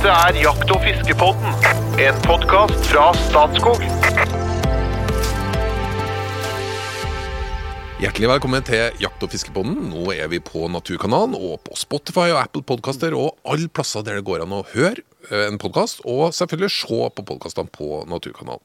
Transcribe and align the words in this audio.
Dette 0.00 0.16
er 0.16 0.36
Jakt- 0.40 0.70
og 0.72 0.78
fiskepodden, 0.80 1.64
en 2.00 2.20
podkast 2.24 2.86
fra 2.88 3.10
Statskog. 3.26 3.82
Hjertelig 8.00 8.30
velkommen 8.30 8.64
til 8.64 8.96
Jakt- 8.96 9.20
og 9.20 9.28
fiskepodden. 9.28 9.74
Nå 9.90 10.06
er 10.14 10.30
vi 10.32 10.40
på 10.40 10.70
Naturkanalen 10.72 11.36
og 11.36 11.60
på 11.66 11.76
Spotify 11.76 12.30
og 12.30 12.40
Apple 12.40 12.64
Podcaster 12.64 13.12
og 13.12 13.36
alle 13.44 13.68
plasser 13.68 14.00
der 14.00 14.16
det 14.16 14.24
går 14.24 14.46
an 14.46 14.56
å 14.56 14.62
høre 14.70 15.04
eh, 15.28 15.44
en 15.50 15.60
podkast, 15.60 16.00
og 16.08 16.32
selvfølgelig 16.32 16.72
se 16.78 17.02
på 17.18 17.26
podkastene 17.34 17.68
på 17.68 18.00
Naturkanalen. 18.08 18.64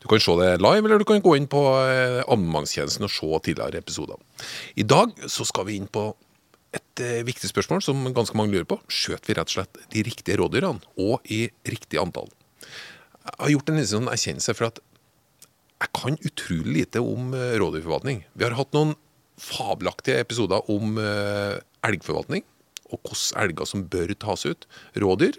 Du 0.00 0.08
kan 0.08 0.24
se 0.24 0.38
det 0.40 0.62
live, 0.64 0.80
eller 0.80 1.04
du 1.04 1.04
kan 1.04 1.20
gå 1.20 1.36
inn 1.36 1.50
på 1.58 1.60
eh, 1.76 2.24
abonnementstjenesten 2.24 3.04
og 3.04 3.12
se 3.12 3.44
tidligere 3.50 3.84
episoder. 3.84 4.16
I 4.80 4.88
dag 4.88 5.12
så 5.28 5.44
skal 5.44 5.68
vi 5.68 5.76
inn 5.76 5.92
på 5.92 6.14
et 6.76 7.02
eh, 7.02 7.22
viktig 7.26 7.50
spørsmål 7.50 7.82
som 7.84 8.04
ganske 8.14 8.36
mange 8.38 8.54
lurer 8.54 8.68
på. 8.68 8.78
Skjøt 8.90 9.26
vi 9.28 9.36
rett 9.38 9.50
og 9.50 9.56
slett 9.58 9.82
de 9.92 10.04
riktige 10.06 10.38
rådyrene, 10.40 10.82
og 11.02 11.26
i 11.32 11.46
riktig 11.68 12.00
antall? 12.02 12.30
Jeg 12.60 13.36
har 13.38 13.52
gjort 13.54 13.72
en 13.72 13.82
sånn 13.92 14.10
erkjennelse 14.10 14.56
for 14.56 14.70
at 14.70 14.80
jeg 15.80 15.92
kan 15.96 16.18
utrolig 16.28 16.82
lite 16.82 17.02
om 17.02 17.34
eh, 17.36 17.56
rådyrforvaltning. 17.60 18.24
Vi 18.36 18.46
har 18.46 18.56
hatt 18.58 18.74
noen 18.76 18.94
fabelaktige 19.40 20.20
episoder 20.20 20.66
om 20.72 20.98
eh, 21.00 21.58
elgforvaltning, 21.88 22.44
og 22.90 22.98
hvilke 23.06 23.44
elger 23.44 23.68
som 23.68 23.86
bør 23.90 24.12
tas 24.20 24.44
ut. 24.48 24.66
Rådyr 24.98 25.38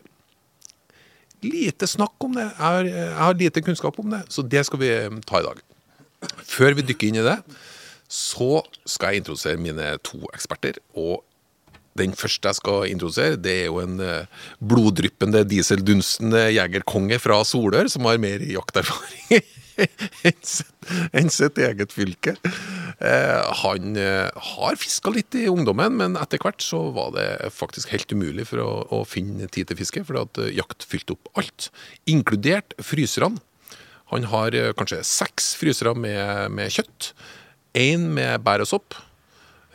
lite 1.42 1.88
snakk 1.90 2.22
om 2.22 2.36
det. 2.38 2.46
Jeg 2.46 2.62
har, 2.62 2.88
jeg 2.88 3.18
har 3.18 3.38
lite 3.38 3.64
kunnskap 3.66 4.00
om 4.02 4.14
det, 4.14 4.22
så 4.30 4.44
det 4.46 4.64
skal 4.68 4.82
vi 4.82 4.92
ta 5.28 5.42
i 5.42 5.46
dag. 5.46 5.62
Før 6.46 6.76
vi 6.78 6.86
dykker 6.86 7.10
inn 7.10 7.22
i 7.22 7.26
det, 7.26 7.38
så 8.12 8.62
skal 8.84 9.14
jeg 9.16 9.24
introdusere 9.24 9.62
mine 9.62 9.94
to 10.04 10.20
eksperter. 10.36 10.82
og 10.94 11.24
den 12.00 12.14
første 12.16 12.48
jeg 12.48 12.56
skal 12.56 12.86
introdusere, 12.88 13.36
det 13.40 13.54
er 13.64 13.66
jo 13.68 13.82
en 13.82 13.98
eh, 14.00 14.28
bloddryppende, 14.64 15.44
dieseldunstende 15.48 16.46
jegerkonge 16.56 17.18
fra 17.20 17.42
Solør, 17.48 17.90
som 17.92 18.08
har 18.08 18.22
mer 18.22 18.44
jakterfaring 18.48 19.42
enn 21.18 21.32
sitt- 21.32 21.60
eget 21.62 21.92
fylke. 21.92 22.38
Eh, 23.02 23.52
han 23.64 24.00
eh, 24.00 24.30
har 24.56 24.80
fiska 24.80 25.12
litt 25.12 25.36
i 25.36 25.50
ungdommen, 25.52 25.98
men 26.00 26.16
etter 26.20 26.40
hvert 26.42 26.64
så 26.64 26.80
var 26.96 27.12
det 27.18 27.28
faktisk 27.52 27.92
helt 27.92 28.16
umulig 28.16 28.48
for 28.54 28.64
å, 28.64 28.72
å 28.88 29.04
finne 29.08 29.52
tid 29.52 29.68
til 29.68 29.82
fiske, 29.84 30.06
fordi 30.08 30.24
at 30.24 30.42
jakt 30.62 30.88
fylte 30.88 31.18
opp 31.18 31.32
alt, 31.44 31.70
inkludert 32.08 32.76
fryserne. 32.80 33.44
Han 34.12 34.26
har 34.28 34.56
kanskje 34.76 35.04
seks 35.08 35.54
frysere 35.60 35.94
med, 35.96 36.52
med 36.56 36.72
kjøtt, 36.76 37.14
én 37.78 38.10
med 38.16 38.42
bær 38.46 38.64
og 38.64 38.70
sopp, 38.70 38.98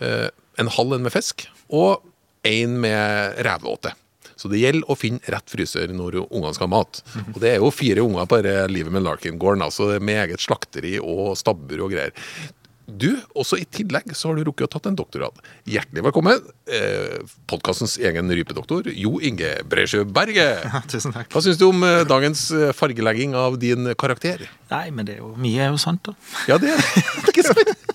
eh, 0.00 0.28
en 0.58 0.72
halv 0.72 0.96
en 0.96 1.06
med 1.06 1.12
fisk, 1.14 1.46
og 1.70 2.02
én 2.46 2.78
med 2.80 3.38
reveåte. 3.44 3.92
Så 4.36 4.50
det 4.52 4.60
gjelder 4.60 4.90
å 4.92 4.98
finne 4.98 5.32
rett 5.32 5.48
fryser 5.48 5.88
når 5.96 6.20
ungene 6.26 6.52
skal 6.54 6.68
ha 6.68 6.74
mat. 6.76 7.00
Og 7.32 7.40
det 7.40 7.54
er 7.54 7.62
jo 7.62 7.72
fire 7.72 8.04
unger 8.04 8.28
på 8.28 8.42
dette 8.44 8.68
livet 8.68 8.92
med 8.92 9.06
Larkin-gården, 9.06 9.64
altså 9.64 9.96
med 9.98 10.20
eget 10.26 10.44
slakteri 10.44 10.98
og 11.00 11.38
stabbur 11.40 11.86
og 11.86 11.94
greier. 11.96 12.12
Du, 12.86 13.08
også 13.34 13.56
i 13.58 13.64
tillegg 13.66 14.12
så 14.14 14.28
har 14.28 14.36
du 14.38 14.44
rukket 14.46 14.68
å 14.68 14.70
tatt 14.76 14.84
en 14.86 14.98
doktorgrad. 14.98 15.40
Hjertelig 15.66 16.04
velkommen. 16.06 16.44
Eh, 16.70 17.16
Podkastens 17.50 17.96
egen 17.98 18.30
rypedoktor, 18.30 18.86
Jo 18.94 19.16
Inge 19.18 19.56
Bresjø 19.66 20.04
Berge. 20.06 20.46
Tusen 20.92 21.16
takk. 21.16 21.32
Hva 21.32 21.42
syns 21.42 21.58
du 21.58 21.66
om 21.66 21.82
eh, 21.82 22.04
dagens 22.06 22.44
fargelegging 22.78 23.34
av 23.34 23.58
din 23.58 23.90
karakter? 23.98 24.46
Nei, 24.70 24.86
men 24.94 25.08
det 25.08 25.16
er 25.16 25.24
jo, 25.24 25.32
mye 25.40 25.66
er 25.66 25.74
jo 25.74 25.82
sant, 25.82 26.04
da. 26.06 26.14
Ja, 26.46 26.60
det 26.62 26.76
er 26.76 27.32
ikke 27.32 27.48
sant. 27.48 27.74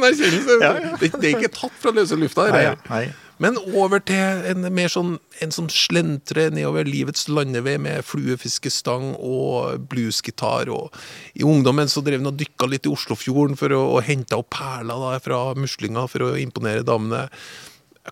Det 0.00 0.28
er 0.28 0.62
Ja, 0.62 0.70
ja. 0.76 0.94
Det, 1.00 1.12
det 1.16 1.30
er 1.30 1.36
ikke 1.38 1.52
tatt 1.56 1.76
fra 1.82 1.92
løse 1.94 2.18
lufta. 2.18 2.48
Nei. 2.54 2.64
Nei. 2.90 3.04
Men 3.40 3.56
over 3.72 4.02
til 4.04 4.42
en 4.50 4.66
mer 4.76 4.90
sånn, 4.92 5.14
en 5.40 5.54
som 5.54 5.70
slentre 5.72 6.50
nedover 6.52 6.84
livets 6.84 7.24
landevei 7.30 7.78
med 7.80 8.04
fluefiskestang 8.04 9.14
og 9.16 9.86
bluesgitar. 9.88 10.68
Og 10.68 10.92
I 11.40 11.46
ungdommen 11.48 11.88
så 11.88 12.04
drev 12.04 12.20
han 12.20 12.34
og 12.34 12.36
dykka 12.40 12.68
litt 12.68 12.88
i 12.88 12.92
Oslofjorden 12.92 13.56
for 13.56 13.72
å, 13.72 13.80
og 13.96 14.04
henta 14.10 14.42
opp 14.42 14.52
perler 14.58 15.06
da, 15.06 15.14
fra 15.24 15.40
muslinger 15.56 16.10
for 16.12 16.26
å 16.26 16.34
imponere 16.40 16.84
damene. 16.84 17.30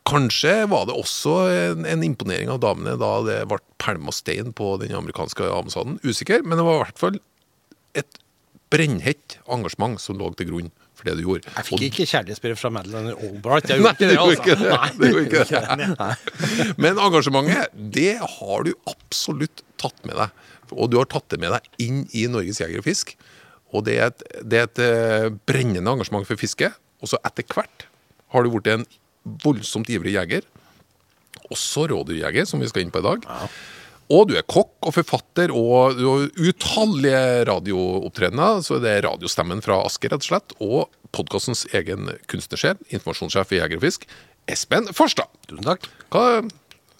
Kanskje 0.08 0.62
var 0.72 0.88
det 0.88 0.96
også 0.96 1.36
en, 1.52 1.84
en 1.88 2.06
imponering 2.06 2.48
av 2.52 2.62
damene 2.64 2.96
da 3.00 3.12
det 3.26 3.42
ble 3.50 3.60
pælma 3.82 4.14
stein 4.16 4.54
på 4.56 4.78
den 4.80 4.96
amerikanske 4.96 5.44
ambassaden. 5.44 6.00
Usikker, 6.08 6.40
men 6.44 6.56
det 6.56 6.64
var 6.64 6.80
i 6.80 6.84
hvert 6.86 7.04
fall 7.04 7.20
et 8.00 8.20
brennhett 8.72 9.38
engasjement 9.48 10.00
som 10.00 10.16
lå 10.20 10.32
til 10.36 10.54
grunn 10.54 10.72
for 10.98 11.06
det 11.06 11.14
du 11.18 11.22
gjorde. 11.22 11.46
Jeg 11.54 11.66
fikk 11.68 11.84
ikke 11.88 12.06
kjærlighetsbrev 12.10 12.58
fra 12.58 12.70
Madeleine 12.74 13.14
Albright. 13.14 13.70
Jeg 13.70 13.82
gjorde 13.82 13.94
Nei, 13.94 14.34
ikke 14.34 14.56
det, 14.58 14.70
altså. 14.74 15.10
ikke 15.22 15.44
det. 15.54 16.74
Men 16.82 16.98
engasjementet, 17.06 17.76
det 17.94 18.12
har 18.18 18.66
du 18.66 18.72
absolutt 18.90 19.62
tatt 19.78 20.02
med 20.08 20.18
deg. 20.18 20.44
Og 20.74 20.90
du 20.92 20.98
har 21.00 21.08
tatt 21.08 21.28
det 21.32 21.38
med 21.40 21.54
deg 21.54 21.86
inn 21.86 22.02
i 22.18 22.26
Norges 22.30 22.60
Jeger 22.60 22.82
og 22.82 22.88
Fisk. 22.88 23.14
Og 23.76 23.84
det 23.86 23.98
er 24.00 24.10
et, 24.10 24.26
det 24.42 24.58
er 24.58 24.66
et 24.66 24.82
eh, 24.82 25.30
brennende 25.48 25.94
engasjement 25.94 26.26
for 26.28 26.40
fiske. 26.40 26.72
Og 26.98 27.12
så 27.12 27.20
etter 27.28 27.46
hvert 27.54 27.86
har 28.34 28.44
du 28.44 28.52
blitt 28.52 28.70
en 28.72 28.86
voldsomt 29.44 29.88
ivrig 29.92 30.16
jeger. 30.16 30.46
Også 31.52 31.86
rådyrjeger, 31.92 32.48
som 32.48 32.60
vi 32.60 32.68
skal 32.68 32.84
inn 32.84 32.92
på 32.92 33.00
i 33.02 33.06
dag. 33.06 33.24
Og 34.08 34.30
du 34.30 34.36
er 34.40 34.46
kokk 34.48 34.88
og 34.88 34.94
forfatter, 34.96 35.52
og 35.52 35.98
har 36.00 36.30
utallige 36.40 37.24
radioopptredener. 37.50 38.62
Så 38.64 38.78
det 38.80 38.94
er 38.94 39.04
radiostemmen 39.04 39.60
fra 39.64 39.82
Asker, 39.84 40.14
rett 40.14 40.24
og 40.24 40.30
slett. 40.30 40.54
Og 40.64 40.86
podkastens 41.16 41.66
egen 41.76 42.08
kunstnersjef, 42.30 42.80
informasjonssjef 42.88 43.52
i 43.52 43.60
Jeger 43.60 43.80
og 43.80 43.84
Fisk, 43.84 44.08
Espen 44.48 44.88
Farstad. 44.96 45.28
Tusen 45.50 45.66
takk. 45.68 45.84
Hva, 46.12 46.24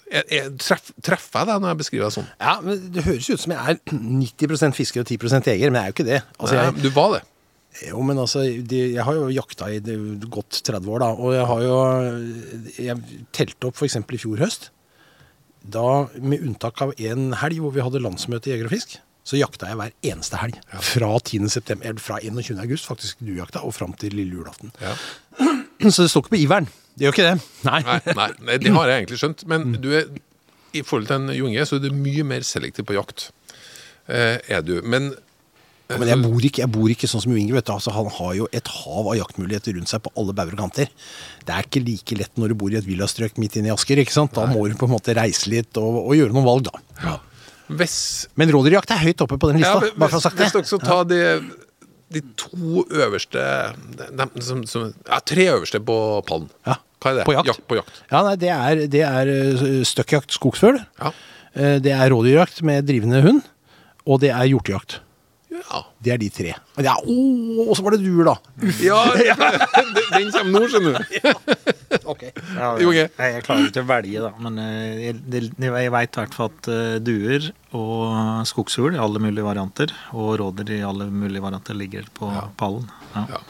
er, 0.09 0.23
er, 0.33 0.47
treff, 0.61 0.91
treffer 1.05 1.43
jeg 1.43 1.49
deg 1.49 1.63
når 1.63 1.73
jeg 1.73 1.81
beskriver 1.81 2.05
deg 2.07 2.15
sånn? 2.19 2.29
Ja, 2.41 2.55
men 2.65 2.87
Det 2.93 3.05
høres 3.05 3.29
ut 3.29 3.43
som 3.43 3.53
jeg 3.53 3.73
er 3.73 3.81
90% 3.89 4.77
fisker 4.77 5.03
og 5.03 5.09
10% 5.09 5.49
jeger, 5.51 5.73
men 5.73 5.81
jeg 5.81 5.85
er 5.85 5.91
jo 5.91 5.97
ikke 5.97 6.09
det. 6.09 6.23
Altså, 6.37 6.55
jeg, 6.59 6.73
Nei, 6.77 6.85
du 6.85 6.89
var 6.95 7.13
det. 7.17 7.21
jo, 7.89 8.01
men 8.05 8.21
altså, 8.21 8.45
de, 8.73 8.81
jeg 8.95 9.05
har 9.09 9.17
jo 9.17 9.27
jakta 9.33 9.69
i 9.73 9.81
godt 10.29 10.61
30 10.69 10.93
år, 10.93 11.05
da. 11.05 11.09
Og 11.17 11.33
jeg 11.37 11.45
har 11.53 11.65
jo 11.65 11.77
Jeg 12.77 13.23
telte 13.33 13.69
opp 13.69 13.81
f.eks. 13.81 13.97
i 14.01 14.21
fjor 14.21 14.45
høst. 14.45 14.69
Da, 15.61 16.07
med 16.15 16.41
unntak 16.45 16.81
av 16.81 16.93
en 16.95 17.31
helg 17.41 17.59
hvor 17.63 17.73
vi 17.75 17.83
hadde 17.83 18.01
landsmøte 18.03 18.49
i 18.49 18.53
Jeger 18.53 18.69
og 18.69 18.73
Fisk, 18.73 18.97
så 19.27 19.37
jakta 19.37 19.67
jeg 19.69 19.77
hver 19.77 19.91
eneste 20.11 20.39
helg. 20.41 20.59
Fra 20.81 21.09
10. 21.19 21.49
september, 21.53 21.89
eller 21.91 22.01
fra 22.01 22.19
21. 22.23 22.61
august, 22.63 22.87
faktisk, 22.89 23.19
du 23.21 23.35
jakta, 23.37 23.61
og 23.67 23.75
fram 23.75 23.93
til 23.99 24.15
lille 24.17 24.39
julaften. 24.39 24.71
Ja. 24.81 24.95
Så 25.89 26.03
det 26.03 26.09
står 26.11 26.25
ikke 26.25 26.33
på 26.33 26.41
iveren. 26.41 26.69
Det 26.95 27.05
gjør 27.05 27.13
ikke 27.15 27.27
det. 27.27 27.49
Nei. 27.67 27.79
Nei, 27.87 27.99
nei, 28.17 28.29
nei, 28.47 28.57
det 28.59 28.71
har 28.75 28.89
jeg 28.89 29.03
egentlig 29.03 29.19
skjønt. 29.21 29.43
Men 29.47 29.77
du 29.79 29.91
er, 29.95 30.09
i 30.75 30.81
forhold 30.83 31.07
til 31.07 31.19
en 31.21 31.35
junge 31.37 31.67
så 31.69 31.77
er 31.77 31.85
du 31.85 31.93
mye 31.95 32.25
mer 32.27 32.43
selektiv 32.47 32.87
på 32.89 32.97
jakt. 32.97 33.29
Eh, 34.09 34.41
er 34.49 34.65
du. 34.65 34.79
Men 34.83 35.13
Men 35.89 36.05
jeg 36.11 36.21
bor 36.21 36.43
ikke, 36.45 36.61
jeg 36.61 36.69
bor 36.69 36.91
ikke 36.93 37.07
sånn 37.09 37.23
som 37.23 37.31
Inge. 37.33 37.57
Altså, 37.65 37.89
han 37.95 38.05
har 38.13 38.33
jo 38.37 38.45
et 38.53 38.67
hav 38.69 39.07
av 39.09 39.15
jaktmuligheter 39.17 39.73
rundt 39.73 39.89
seg 39.89 40.03
på 40.05 40.11
alle 40.21 40.35
bauger 40.37 40.53
og 40.53 40.59
kanter. 40.61 40.91
Det 41.47 41.55
er 41.55 41.65
ikke 41.65 41.81
like 41.81 42.17
lett 42.19 42.35
når 42.37 42.51
du 42.53 42.57
bor 42.61 42.69
i 42.69 42.77
et 42.77 42.85
villastrøk 42.85 43.39
midt 43.41 43.57
inne 43.57 43.71
i 43.71 43.73
Asker. 43.73 43.97
ikke 44.03 44.13
sant? 44.13 44.35
Da 44.37 44.45
må 44.51 44.67
du 44.69 44.75
på 44.77 44.85
en 44.85 44.93
måte 44.93 45.15
reise 45.17 45.49
litt 45.49 45.79
og, 45.81 45.97
og 46.03 46.13
gjøre 46.19 46.35
noen 46.35 46.45
valg, 46.45 46.69
da. 46.69 47.15
hvis 47.73 47.95
Men 48.37 48.53
rådyrjakt 48.53 48.93
er 48.93 49.01
høyt 49.07 49.25
oppe 49.25 49.39
på 49.41 49.49
den 49.49 49.63
Ja, 49.63 49.73
lista. 49.73 49.81
hvis, 49.87 49.97
bare 49.97 50.09
for 50.13 50.19
å 50.19 50.21
ha 50.21 50.27
sagt 50.29 50.37
hvis 50.43 50.53
det. 50.53 50.61
dere 50.61 50.69
skal 50.69 50.85
ta 50.85 50.99
de, 51.09 51.19
de 52.19 52.23
to 52.37 52.85
øverste 52.85 53.47
de, 53.97 54.29
som, 54.45 54.63
som, 54.69 54.87
Ja, 55.09 55.19
tre 55.25 55.49
øverste 55.55 55.81
på 55.89 55.97
pallen. 56.29 56.49
Ja, 56.69 56.77
Hva 57.01 57.11
er 57.15 57.19
det? 57.23 57.25
på 57.33 57.37
jakt. 57.37 57.65
på 57.69 57.81
jakt. 57.81 58.01
Ja, 58.13 58.21
nei, 58.29 58.35
Det 58.45 58.53
er, 58.53 58.85
det 58.93 59.03
er 59.09 59.33
eh, 59.33 59.83
støkkjakt 59.89 60.37
skogsfugl. 60.37 60.81
Ja. 61.01 61.11
Eh, 61.57 61.77
Det 61.81 61.97
er 61.97 62.09
rådyrjakt 62.13 62.61
med 62.61 62.85
drivende 62.85 63.21
hund. 63.25 63.41
Og 64.05 64.21
det 64.21 64.29
er 64.37 64.45
hjortejakt. 64.53 64.99
Ja. 65.49 65.79
Det 66.05 66.11
er 66.13 66.19
de 66.21 66.27
tre. 66.29 66.51
Og 66.77 66.83
ja, 66.85 66.93
oh, 67.09 67.71
så 67.75 67.81
var 67.85 67.95
det 67.95 68.03
duer, 68.03 68.27
da. 68.29 68.35
ja 68.85 68.99
den, 69.09 69.89
den 70.13 70.27
kommer 70.35 70.59
nå, 70.59 70.67
skjønner 70.69 70.99
du. 70.99 71.05
Ja, 71.89 72.67
Jo, 72.77 72.91
ok. 72.91 72.97
Nei, 73.17 73.27
jeg 73.33 73.43
klarer 73.47 73.65
ikke 73.69 73.81
å 73.81 73.87
velge, 73.89 74.21
da. 74.21 74.29
Men 74.45 74.59
eh, 74.61 74.99
jeg, 75.07 75.15
det, 75.25 75.39
det- 75.57 75.71
jeg 75.73 75.93
veit 75.95 76.11
i 76.13 76.19
hvert 76.21 76.35
fall 76.37 76.51
at 76.51 76.69
eh, 76.69 76.97
duer 77.01 77.47
og 77.75 78.45
skogsfugl 78.49 78.93
i 78.97 79.01
alle 79.01 79.21
mulige 79.23 79.45
varianter, 79.47 79.93
og 80.13 80.35
rådyr 80.41 80.69
i 80.77 80.83
alle 80.85 81.07
mulige 81.09 81.41
varianter, 81.43 81.77
ligger 81.77 82.05
på 82.17 82.29
pallen. 82.61 82.85
Ja. 83.15 83.25
Ja. 83.33 83.41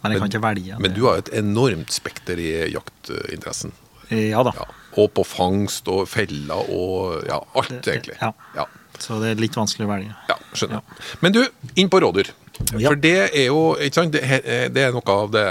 Men 0.00 0.14
jeg 0.16 0.22
kan 0.24 0.32
ikke 0.32 0.42
velge. 0.46 0.80
Men 0.80 0.94
du 0.96 1.02
har 1.04 1.20
et 1.20 1.28
enormt 1.36 1.92
spekter 1.92 2.40
i 2.40 2.48
jaktinteressen. 2.72 3.76
Ja 4.10 4.40
da. 4.48 4.54
Ja. 4.56 4.64
Og 4.98 5.12
på 5.14 5.22
fangst 5.28 5.86
og 5.92 6.06
feller 6.10 6.64
og 6.72 7.20
ja, 7.28 7.36
alt, 7.60 7.76
Det- 7.84 7.92
egentlig. 7.98 8.16
ja. 8.56 8.64
Ja. 9.00 9.06
Så 9.06 9.18
det 9.22 9.32
er 9.32 9.40
litt 9.40 9.56
vanskelig 9.58 9.88
å 9.88 9.90
velge. 9.90 10.14
Ja, 10.28 10.36
skjønner. 10.52 11.08
Men 11.24 11.34
du, 11.36 11.42
inn 11.80 11.90
på 11.92 12.02
rådyr. 12.02 12.30
Ja. 12.76 12.90
For 12.90 13.00
det 13.00 13.16
er 13.30 13.48
jo 13.48 13.72
ikke 13.80 14.02
sant, 14.02 14.14
det, 14.14 14.84
er 14.84 14.92
noe 14.92 15.14
av 15.14 15.30
det 15.32 15.44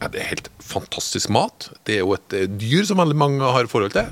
ja, 0.00 0.08
Det 0.10 0.18
er 0.18 0.26
helt 0.32 0.48
fantastisk 0.60 1.30
mat. 1.32 1.68
Det 1.88 1.94
er 1.94 2.02
jo 2.02 2.16
et 2.16 2.34
eh, 2.36 2.48
dyr 2.50 2.82
som 2.84 2.98
veldig 3.00 3.16
mange 3.16 3.52
har 3.54 3.68
forhold 3.70 3.94
til. 3.94 4.10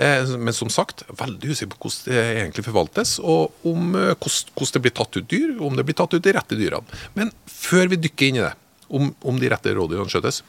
eh, 0.00 0.30
men 0.38 0.56
som 0.56 0.70
sagt, 0.72 1.02
veldig 1.18 1.52
usikker 1.52 1.74
på 1.74 1.82
hvordan 1.82 2.14
det 2.14 2.22
egentlig 2.44 2.64
forvaltes, 2.68 3.18
og 3.20 3.68
om 3.68 3.92
eh, 3.98 4.14
hvordan, 4.14 4.54
hvordan 4.56 4.76
det 4.78 4.84
blir 4.86 4.96
tatt 4.96 5.18
ut 5.18 5.28
dyr, 5.28 5.52
om 5.60 5.76
det 5.76 5.84
blir 5.88 5.98
tatt 5.98 6.16
ut 6.16 6.24
de 6.24 6.32
rette 6.38 6.56
dyrene. 6.56 7.02
Men 7.18 7.34
før 7.50 7.92
vi 7.92 8.00
dykker 8.06 8.30
inn 8.30 8.40
i 8.40 8.44
det, 8.46 8.54
om, 8.92 9.12
om 9.26 9.42
de 9.42 9.52
rette 9.52 9.74
rådyrene 9.76 10.12
skjøtes 10.12 10.40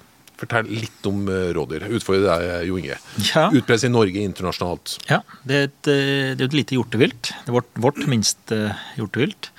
Fortell 0.44 0.68
litt 0.68 1.08
om 1.10 1.24
eh, 1.32 1.50
rådyr. 1.56 1.88
Utfordrer 1.96 2.28
deg, 2.28 2.68
Jo 2.68 2.78
Inge. 2.82 3.00
Ja. 3.32 3.48
Utbredt 3.50 3.88
i 3.88 3.92
Norge 3.92 4.28
internasjonalt. 4.28 4.98
Ja, 5.10 5.22
det 5.48 5.56
er 5.56 5.68
et, 5.70 5.90
eh, 5.92 6.36
det 6.36 6.44
er 6.44 6.52
et 6.52 6.60
lite 6.60 6.78
hjortevilt. 6.78 7.32
Det 7.32 7.52
er 7.52 7.58
vårt, 7.58 7.72
vårt 7.88 8.04
minste 8.12 8.62
hjortevilt. 9.00 9.50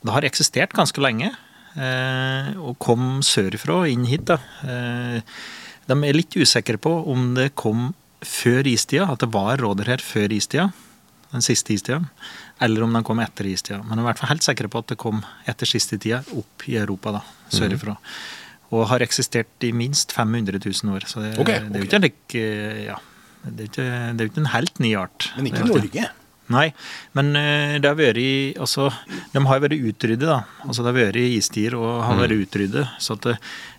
Det 0.00 0.14
har 0.14 0.24
eksistert 0.24 0.72
ganske 0.76 1.02
lenge, 1.04 1.34
eh, 1.76 2.52
og 2.56 2.78
kom 2.80 3.20
sørfra 3.26 3.82
inn 3.90 4.06
hit. 4.08 4.24
da. 4.32 4.40
Eh, 4.64 5.20
de 5.90 5.96
er 6.06 6.16
litt 6.16 6.36
usikre 6.38 6.78
på 6.80 6.92
om 7.10 7.34
det 7.34 7.54
kom 7.54 7.90
før 8.24 8.66
istida, 8.68 9.10
at 9.10 9.20
det 9.20 9.32
var 9.32 9.58
rådyr 9.60 9.94
her 9.94 10.04
før 10.04 10.32
istida, 10.32 10.70
den 11.32 11.44
siste 11.44 11.74
istida, 11.74 12.00
eller 12.60 12.84
om 12.84 12.92
de 12.92 13.02
kom 13.06 13.20
etter 13.22 13.48
istida. 13.48 13.80
Men 13.82 13.96
de 13.96 14.02
er 14.02 14.04
i 14.04 14.08
hvert 14.10 14.20
fall 14.22 14.32
helt 14.32 14.46
sikre 14.46 14.70
på 14.70 14.82
at 14.82 14.92
det 14.92 14.98
kom 15.00 15.22
etter 15.48 15.68
siste 15.68 15.98
tida 15.98 16.22
opp 16.36 16.66
i 16.68 16.76
Europa, 16.80 17.12
da, 17.18 17.22
sørifra. 17.54 17.96
Og 18.70 18.86
har 18.86 19.02
eksistert 19.02 19.66
i 19.66 19.72
minst 19.74 20.12
500 20.14 20.60
000 20.62 20.94
år. 20.94 21.06
Så 21.10 21.22
det, 21.24 21.32
Ok, 21.42 21.46
det 21.50 21.74
er 21.74 21.80
jo 21.82 21.88
ikke 21.88 21.98
en 21.98 22.06
lik, 22.06 22.34
eh, 22.38 22.84
ja, 22.86 22.96
det 23.44 23.70
ikke, 23.70 23.86
det 24.16 24.26
ikke 24.30 24.42
en 24.44 24.50
helt 24.54 24.78
ny 24.80 24.94
art. 24.96 25.30
Men 25.36 25.46
ikke 25.50 25.64
i 25.64 25.70
Norge. 25.74 26.08
Nei, 26.50 26.72
men 27.14 27.28
eh, 27.38 27.76
det 27.78 27.86
har 27.86 27.94
vært 27.98 28.18
i- 28.18 28.54
altså, 28.58 28.88
De 29.32 29.38
har 29.46 29.60
vært 29.62 29.78
utryddet, 29.78 30.26
da. 30.26 30.40
Altså, 30.66 30.82
det 30.82 30.90
har 30.90 30.98
vært 31.12 31.18
istider 31.22 31.76
og 31.78 32.02
har 32.04 32.16
vært 32.18 32.34
utryddet. 32.46 32.88
Så 32.98 33.14
det, 33.22 33.36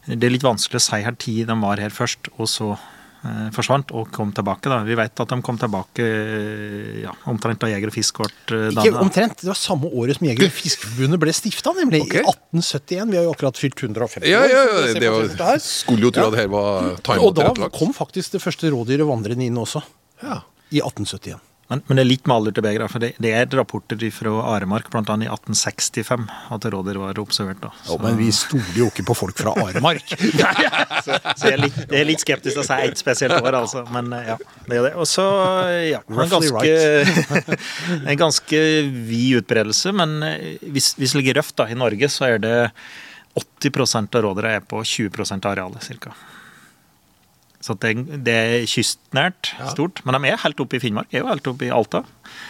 det 0.07 0.23
er 0.23 0.31
litt 0.31 0.43
vanskelig 0.47 0.79
å 0.79 0.85
si 0.85 1.01
her 1.03 1.11
tid 1.19 1.47
de 1.47 1.55
var 1.59 1.77
her 1.83 1.89
først, 1.91 2.29
og 2.39 2.47
så 2.47 2.71
eh, 2.77 3.00
forsvant 3.53 3.91
og 3.94 4.07
kom 4.15 4.31
tilbake. 4.33 4.69
da. 4.71 4.79
Vi 4.88 4.95
vet 4.97 5.19
at 5.23 5.29
de 5.29 5.38
kom 5.45 5.57
tilbake 5.62 6.06
eh, 6.06 7.01
ja, 7.03 7.12
omtrent 7.29 7.62
da 7.62 7.69
Jeger 7.69 7.91
og 7.91 7.94
Fisk 7.94 8.18
ble 8.23 8.29
eh, 8.57 8.71
Ikke 8.73 9.03
omtrent. 9.03 9.44
Det 9.44 9.51
var 9.51 9.59
samme 9.59 9.91
året 9.94 10.18
som 10.18 10.25
Jeger- 10.27 10.50
og 10.50 10.56
Fiskerforbundet 10.57 11.21
ble 11.21 11.35
stifta, 11.38 11.73
nemlig. 11.77 12.01
Okay. 12.07 12.23
I 12.25 12.33
1871. 12.33 13.12
Vi 13.12 13.19
har 13.19 13.27
jo 13.27 13.35
akkurat 13.35 13.62
fylt 13.62 13.83
150 13.83 14.25
år. 14.25 14.27
ja, 14.31 14.41
ja, 14.50 14.63
ja, 14.65 14.94
det 14.97 15.12
var, 15.38 15.62
skulle 15.62 16.09
jo 16.09 16.12
tro 16.15 16.27
at 16.31 16.39
her 16.41 16.50
var 16.50 16.91
Og 16.95 16.97
da 17.06 17.45
tilrettelagt. 17.45 17.77
kom 17.77 17.94
faktisk 17.94 18.31
det 18.39 18.41
første 18.41 18.73
rådyret 18.73 19.06
vandrende 19.07 19.45
inn 19.45 19.57
også. 19.62 19.83
Ja. 20.24 20.41
I 20.71 20.81
1871. 20.81 21.38
Men, 21.71 21.79
men 21.88 21.95
det 21.95 22.03
er 22.03 22.09
litt 22.09 22.25
malurt 22.27 22.57
til 22.57 22.65
begeret. 22.65 22.91
For 22.91 23.00
det, 23.00 23.13
det 23.23 23.29
er 23.31 23.45
rapporter 23.56 24.01
fra 24.12 24.33
Aremark, 24.57 24.89
bl.a. 24.91 25.15
i 25.23 25.29
1865, 25.31 26.25
at 26.51 26.65
rådyr 26.73 27.00
var 27.00 27.21
observert. 27.21 27.62
da. 27.63 27.69
Ja, 27.88 27.95
men 28.03 28.18
vi 28.19 28.27
stoler 28.35 28.75
jo 28.75 28.89
ikke 28.91 29.06
på 29.07 29.15
folk 29.15 29.39
fra 29.39 29.53
Aremark. 29.63 30.12
Så 31.06 31.47
jeg 31.47 31.53
er 31.53 31.62
litt, 31.63 31.77
jeg 31.85 32.01
er 32.01 32.09
litt 32.09 32.23
skeptisk 32.23 32.57
til 32.57 32.63
å 32.65 32.68
si 32.68 32.79
ett 32.89 33.00
spesielt 33.00 33.38
år, 33.39 33.62
altså. 33.62 33.85
Men 33.95 34.12
eh, 34.18 34.33
ja, 34.33 34.35
det 34.68 34.81
er 34.81 34.89
det. 34.89 34.91
Og 35.00 35.07
så, 35.07 35.23
ja 35.88 36.01
En 36.12 36.33
ganske, 36.33 36.75
en 38.12 38.19
ganske 38.19 38.62
vid 39.07 39.39
utbredelse. 39.39 39.95
Men 39.95 40.19
eh, 40.27 40.59
hvis, 40.75 40.91
hvis 41.00 41.15
det 41.15 41.21
ligger 41.21 41.39
røft 41.39 41.56
da, 41.62 41.69
i 41.71 41.79
Norge, 41.79 42.12
så 42.12 42.33
er 42.33 42.44
det 42.44 42.57
80% 43.63 44.19
av 44.19 44.27
rådyra 44.27 44.57
er 44.59 44.67
på 44.67 44.83
20 44.83 45.24
av 45.39 45.51
arealet, 45.53 45.88
ca. 46.03 46.12
Så 47.61 47.75
det, 47.77 47.93
det 48.25 48.33
er 48.33 48.63
kystnært, 48.69 49.51
stort. 49.69 50.01
Men 50.05 50.17
de 50.17 50.31
er 50.31 50.39
helt 50.41 50.61
oppe 50.63 50.77
i 50.77 50.81
Finnmark. 50.81 51.11
Er 51.13 51.21
jo 51.21 51.29
helt 51.29 51.49
oppe 51.51 51.67
i 51.67 51.71
Alta. 51.73 52.01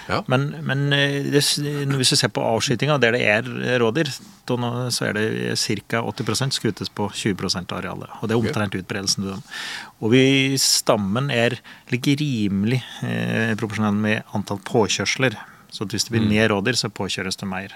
Ja. 0.07 0.21
Men, 0.31 0.47
men 0.63 0.85
eh, 0.95 1.17
det, 1.33 1.41
hvis 1.99 2.13
du 2.13 2.17
ser 2.19 2.31
på 2.31 2.43
avskytinga 2.45 2.95
der 3.01 3.17
det 3.17 3.21
er 3.27 3.49
rådyr, 3.81 4.11
så 4.47 5.09
er 5.09 5.17
det 5.17 5.25
ca. 5.59 6.01
80% 6.07 6.55
skutes 6.55 6.91
på 6.95 7.09
20 7.11 7.51
av 7.61 7.77
arealet. 7.81 8.15
Og 8.19 8.29
det 8.29 8.37
er 8.37 8.41
omtrent 8.41 8.79
utbredelsen. 8.79 9.27
Og 9.99 10.15
vi, 10.15 10.23
stammen 10.61 11.29
er 11.33 11.59
ligger 11.91 12.19
rimelig 12.23 12.81
eh, 13.03 13.53
proporsjonell 13.59 13.99
med 13.99 14.35
antall 14.37 14.63
påkjørsler. 14.67 15.35
Så 15.71 15.87
hvis 15.87 16.07
det 16.07 16.15
blir 16.15 16.27
mer 16.27 16.51
rådyr, 16.51 16.79
så 16.79 16.91
påkjøres 16.91 17.39
det 17.39 17.47
mer. 17.51 17.75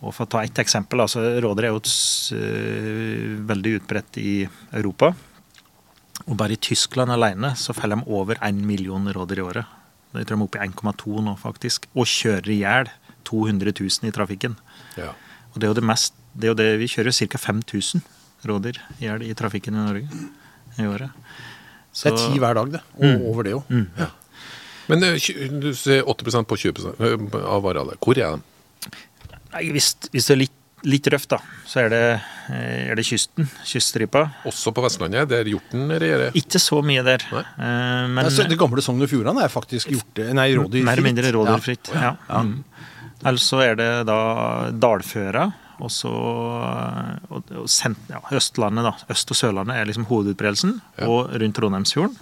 Og 0.00 0.14
For 0.16 0.24
å 0.24 0.30
ta 0.32 0.44
ett 0.44 0.58
eksempel, 0.62 1.02
altså 1.04 1.22
rådyr 1.44 1.68
er 1.68 1.74
jo 1.74 1.80
et 1.82 1.90
eh, 2.36 3.34
veldig 3.50 3.74
utbredt 3.80 4.20
i 4.20 4.32
Europa. 4.80 5.12
Og 6.30 6.38
bare 6.38 6.54
i 6.54 6.60
Tyskland 6.62 7.10
alene 7.12 7.52
så 7.58 7.74
feller 7.74 7.98
de 8.00 8.06
over 8.14 8.38
1 8.38 8.60
million 8.62 9.08
rådyr 9.10 9.42
i 9.42 9.46
året. 9.46 9.76
Jeg 10.14 10.26
tror 10.26 10.36
de 10.36 10.42
er 10.42 10.46
oppe 10.46 10.58
i 10.58 10.68
1,2 10.68 11.24
nå, 11.26 11.34
faktisk. 11.38 11.86
Og 11.94 12.06
kjører 12.10 12.50
i 12.50 12.60
hjel 12.62 12.90
200 13.26 13.74
000 13.74 14.08
i 14.08 14.14
trafikken. 14.14 14.56
Ja. 14.98 15.12
Og 15.50 15.58
det 15.58 15.66
er 15.66 15.72
jo 15.74 15.78
det 15.80 15.86
mest 15.86 16.14
det 16.30 16.46
er 16.46 16.52
jo 16.52 16.58
det, 16.60 16.68
Vi 16.78 16.86
kjører 16.86 17.10
ca. 17.10 17.38
5000 17.42 18.02
rådyr 18.46 18.78
i 19.00 19.04
hjel 19.08 19.24
i 19.26 19.34
trafikken 19.34 19.74
i 19.74 19.82
Norge 19.82 20.08
i 20.78 20.86
året. 20.86 21.10
Det 21.90 22.12
er 22.12 22.16
ti 22.16 22.38
hver 22.38 22.54
dag, 22.54 22.70
det. 22.76 22.80
Og 23.02 23.26
over 23.32 23.42
det 23.42 23.56
jo. 23.56 23.62
Men 23.68 23.90
Ja. 23.98 24.10
Men 24.90 25.00
du 25.62 25.68
ser 25.74 26.02
80% 26.02 26.46
på 26.50 26.56
20% 26.58 27.34
av 27.46 27.66
arealet. 27.70 27.98
Hvor 28.02 28.18
er 28.18 28.38
de? 28.38 28.96
Nei, 29.52 29.68
hvis, 29.70 29.92
hvis 30.10 30.26
det 30.26 30.34
er 30.34 30.40
litt, 30.40 30.56
litt 30.88 31.06
røft, 31.12 31.28
da, 31.28 31.38
så 31.68 31.82
er 31.84 31.88
det, 31.92 32.02
eh, 32.50 32.90
er 32.90 32.94
det 32.96 33.04
kysten. 33.04 33.48
Kyststripa. 33.68 34.22
Også 34.48 34.72
på 34.74 34.82
Vestlandet, 34.84 35.28
der 35.28 35.44
hjorten 35.44 35.88
regjerer. 35.92 36.32
Ikke 36.38 36.58
så 36.62 36.80
mye 36.82 37.02
der. 37.04 37.18
Nei. 37.32 37.42
eh, 37.58 38.06
Men 38.08 38.24
Altså, 38.24 38.46
det 38.48 38.58
gamle 38.58 38.80
Sogn 38.82 39.02
og 39.02 39.08
Fjordane 39.12 39.42
er 39.44 39.48
faktisk 39.52 39.88
gjort 39.92 40.22
Nei, 40.34 40.48
rådyrfritt. 40.56 40.84
Mer 40.84 40.92
eller 40.92 41.08
mindre 41.10 41.32
rådyrfritt. 41.36 41.92
Ja. 41.94 42.14
Ja. 42.28 42.42
Mm. 42.42 42.64
Ellers 43.24 43.44
så 43.50 43.60
er 43.60 43.74
det 43.76 43.90
da 44.08 44.70
dalføra, 44.72 45.52
og 45.80 45.90
så 45.92 46.08
og, 47.30 47.42
og 47.56 47.68
sent, 47.68 47.98
ja, 48.08 48.20
Østlandet, 48.36 48.84
da. 48.84 48.92
Øst- 49.12 49.30
og 49.30 49.36
Sørlandet 49.36 49.76
er 49.76 49.84
liksom 49.88 50.06
hovedutbredelsen, 50.08 50.80
Ja. 50.98 51.06
og 51.08 51.30
rundt 51.40 51.56
Trondheimsfjorden. 51.56 52.16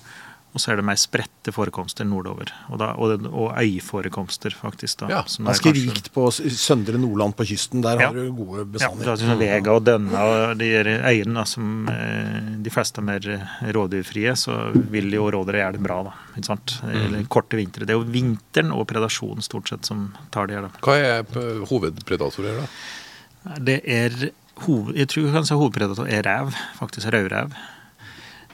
Og 0.58 0.62
så 0.64 0.72
er 0.72 0.80
det 0.80 0.84
mer 0.88 0.98
spredte 0.98 1.52
forekomster 1.54 2.02
nordover. 2.08 2.48
Og, 2.66 2.80
da, 2.82 2.88
og, 2.98 3.28
og 3.30 3.52
øyforekomster, 3.62 4.50
faktisk. 4.58 5.04
da. 5.04 5.08
Ja, 5.12 5.20
som 5.30 5.46
Ganske 5.46 5.70
kanskje- 5.70 5.92
rikt 5.94 6.08
på 6.16 6.24
Søndre 6.34 6.98
Nordland 6.98 7.36
på 7.38 7.46
kysten. 7.46 7.80
Der 7.84 8.00
Ja. 8.00 8.08
har 8.08 8.14
du 8.18 8.32
gode 8.34 8.58
Ja, 8.58 8.64
bestander. 8.64 9.04
det 9.04 9.12
er 9.12 9.22
sånn 9.22 9.38
Vega 9.38 9.70
og 9.76 9.84
Dønna 9.86 10.24
og 10.24 10.58
de 10.58 10.72
øyene 10.82 11.46
som 11.46 11.86
eh, 11.88 12.40
de 12.66 12.70
fleste 12.74 12.98
er 12.98 13.06
mer 13.06 13.28
eh, 13.30 13.70
rådyrfrie, 13.72 14.34
så 14.34 14.72
vil 14.90 15.12
jo 15.14 15.30
rådyr 15.30 15.60
gjøre 15.62 15.72
det 15.78 15.82
bra, 15.86 16.02
da. 16.02 16.12
Ikke 16.36 16.50
sant? 16.50 16.80
Eller 16.90 17.22
korte 17.30 17.54
vintre. 17.56 17.86
Det 17.86 17.94
er 17.94 18.00
jo 18.02 18.04
vinteren 18.10 18.72
og 18.74 18.88
predasjonen 18.90 19.40
stort 19.46 19.68
sett 19.70 19.86
som 19.86 20.08
tar 20.34 20.48
det 20.50 20.56
her, 20.58 20.62
da. 20.66 20.70
Hva 20.82 20.98
er 20.98 21.64
hovedpredatorer, 21.70 22.64
da? 22.64 23.54
Det 23.62 23.80
er 23.86 24.10
hoved, 24.66 24.96
Jeg 24.98 25.06
tror 25.12 25.30
kanskje 25.32 25.56
hovedpredator 25.60 26.08
er 26.10 26.22
rev, 26.26 26.50
faktisk 26.80 27.06
rødrev. 27.14 27.52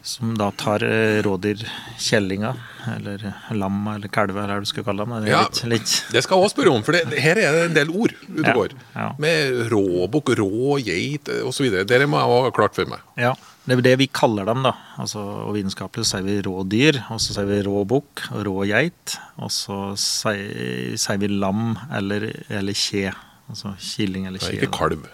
Som 0.05 0.35
da 0.37 0.51
tar 0.53 0.83
rådyrkjellinga, 1.25 2.51
eller 2.97 3.23
lam 3.57 3.87
eller 3.89 4.09
kalver, 4.13 4.43
eller 4.45 4.59
hva 4.61 4.65
du 4.67 4.69
skal 4.69 4.85
kalle 4.85 5.05
dem. 5.07 5.15
Det 5.25 5.31
Ja. 5.33 5.43
litt, 5.49 5.63
litt 5.65 6.05
Det 6.13 6.23
skal 6.23 6.37
jeg 6.37 6.45
også 6.45 6.55
spørre 6.57 6.75
om, 6.75 6.83
for 6.85 6.93
det, 6.93 7.07
her 7.25 7.37
er 7.41 7.53
det 7.53 7.63
en 7.71 7.75
del 7.75 7.91
ord 7.91 8.13
ute 8.29 8.45
Ja, 8.47 8.53
går. 8.53 8.69
ja. 8.95 9.07
Med 9.19 9.71
råbukk, 9.73 10.35
rå, 10.37 10.77
geit 10.85 11.29
osv. 11.45 11.71
Dere 11.89 12.07
må 12.07 12.21
jeg 12.21 12.45
ha 12.45 12.51
klart 12.51 12.75
for 12.75 12.85
meg. 12.85 13.01
Ja, 13.17 13.33
det 13.67 13.79
er 13.79 13.83
det 13.83 13.99
vi 13.99 14.07
kaller 14.09 14.45
dem, 14.45 14.63
da. 14.63 14.75
Altså, 14.99 15.19
og 15.49 15.55
vitenskapelig 15.55 16.05
sier 16.05 16.23
vi 16.23 16.43
rådyr, 16.43 17.01
og 17.11 17.19
så 17.19 17.33
sier 17.39 17.47
vi 17.49 17.63
råbukk 17.65 18.29
og 18.33 18.45
rå 18.45 18.67
geit. 18.69 19.17
Og 19.39 19.49
så 19.51 19.97
sier, 19.97 20.97
sier 21.01 21.17
vi 21.19 21.29
lam 21.29 21.79
eller, 21.91 22.29
eller 22.51 22.73
kje. 22.77 23.15
Altså 23.49 23.75
killing 23.81 24.27
eller 24.27 24.39
kje. 24.39 24.53
Det 24.53 24.63
er 24.63 24.69
ikke 24.69 24.79
kalv. 24.79 25.09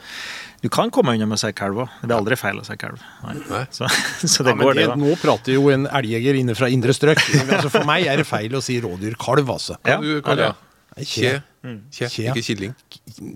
Du 0.60 0.68
kan 0.68 0.90
komme 0.92 1.14
unna 1.16 1.24
med 1.26 1.38
å 1.38 1.40
si 1.40 1.50
kalv 1.56 1.78
òg. 1.86 1.92
Det 2.02 2.10
er 2.12 2.16
aldri 2.18 2.36
feil 2.36 2.58
å 2.60 2.64
si 2.66 2.74
kalv. 2.80 3.00
Så, 3.72 3.88
så 4.34 4.44
det 4.44 4.52
Ja, 4.52 4.58
går, 4.60 4.74
det, 4.76 4.86
da. 4.90 4.96
nå 5.00 5.14
prater 5.22 5.54
jo 5.56 5.70
en 5.72 5.86
elgjeger 5.88 6.36
inne 6.36 6.56
fra 6.58 6.68
indre 6.68 6.92
strøk. 6.96 7.20
altså 7.56 7.70
for 7.72 7.86
meg 7.88 8.04
er 8.10 8.20
det 8.20 8.26
feil 8.28 8.52
å 8.58 8.60
si 8.64 8.76
rådyrkalv, 8.84 9.48
altså. 9.56 9.78
Ja, 9.88 9.96
du 10.04 10.20
kalv, 10.26 10.42
ja. 10.50 10.52
Kje. 11.00 11.06
Kje. 11.64 11.78
Kje, 11.96 12.08
Kje. 12.12 12.24
ikke 12.32 12.42
killing. 12.44 12.72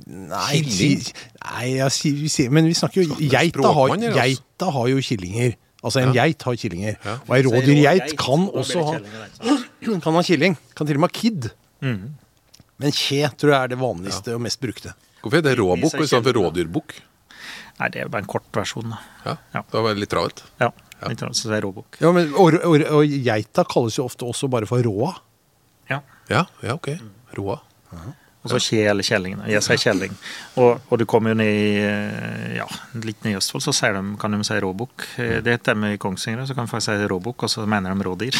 Nei, 0.04 0.58
Killing? 0.64 1.04
nei 1.44 1.68
jeg 1.78 2.48
men 2.52 2.66
vi 2.68 2.74
snakker 2.76 3.04
jo 3.04 3.16
Geita 3.20 3.70
har, 3.76 3.92
altså. 3.94 4.10
geita 4.16 4.68
har 4.74 4.88
jo 4.90 5.00
killinger. 5.04 5.54
Altså 5.84 6.00
en 6.00 6.12
Ja. 6.16 6.24
geit 6.24 6.42
har 6.42 6.56
killinger. 6.56 6.96
Ja. 7.04 7.14
Og 7.28 7.32
ei 7.36 7.42
rådyrgeit 7.44 8.14
kan 8.20 8.46
også 8.48 8.84
ha, 8.88 8.94
kan 10.04 10.16
ha 10.16 10.22
killing. 10.24 10.56
Kan 10.76 10.88
til 10.88 10.96
og 10.96 11.04
med 11.04 11.12
ha 11.12 11.20
kid. 11.20 11.50
Mm. 11.84 12.14
Men 12.80 12.94
kje 12.96 13.28
tror 13.36 13.52
jeg 13.52 13.58
er 13.62 13.72
det 13.74 13.78
vanligste 13.80 14.34
og 14.36 14.40
mest 14.44 14.60
brukte. 14.60 14.94
Hvorfor 15.22 15.40
er 15.40 15.44
det 15.46 15.58
råbukk 15.60 16.00
istedenfor 16.04 16.36
rådyrbukk? 16.40 16.96
Nei, 17.80 17.88
det 17.90 18.04
er 18.04 18.08
bare 18.12 18.22
en 18.22 18.30
kort 18.30 18.46
versjon, 18.54 18.90
da. 18.94 18.98
Ja, 19.26 19.36
Ja. 19.56 19.62
Det 19.72 19.82
var 19.82 19.94
litt 19.98 20.10
travelt. 20.12 20.44
Ja. 20.62 20.70
Ja. 21.00 21.08
Litt 21.10 21.18
travelt, 21.18 21.36
så 21.36 21.50
det 21.50 21.58
er 21.58 21.64
råbukk. 21.66 21.98
Ja, 22.00 22.12
men, 22.14 22.32
og, 22.38 22.54
og, 22.64 22.84
og 23.00 23.14
geita 23.26 23.64
kalles 23.66 23.98
jo 23.98 24.04
ofte 24.06 24.24
også 24.28 24.48
bare 24.52 24.66
for 24.70 24.82
råa. 24.86 25.14
Ja. 25.90 26.00
Ja, 26.30 26.44
ja 26.62 26.74
ok. 26.78 26.92
råa 27.36 27.58
Og 28.44 28.50
så 28.52 28.58
kje 28.60 28.82
eller 28.90 29.02
kjelling. 29.06 29.38
Jeg 29.48 29.62
sier 29.64 29.78
kjelling. 29.80 30.12
Og, 30.60 30.76
og 30.92 30.98
du 31.00 31.06
kommer 31.08 31.32
jo 31.32 31.38
ned 31.40 31.78
eh, 31.80 32.56
ja, 32.58 32.66
litt 33.00 33.22
ned 33.24 33.32
i 33.32 33.38
Østfold, 33.38 33.64
så 33.64 33.72
sier 33.72 33.96
de, 33.96 34.02
kan 34.20 34.36
de 34.36 34.40
si 34.44 34.58
råbukk. 34.60 35.06
Eh, 35.16 35.38
Det 35.40 35.54
heter 35.56 35.78
de 35.80 35.94
i 35.94 36.00
Kongsvinger, 36.02 36.44
så 36.44 36.52
kan 36.54 36.68
de 36.68 36.72
faktisk 36.74 36.92
si 36.92 37.08
råbukk, 37.08 37.46
og 37.46 37.52
så 37.54 37.64
mener 37.66 37.94
de 37.96 38.04
rådyr. 38.04 38.36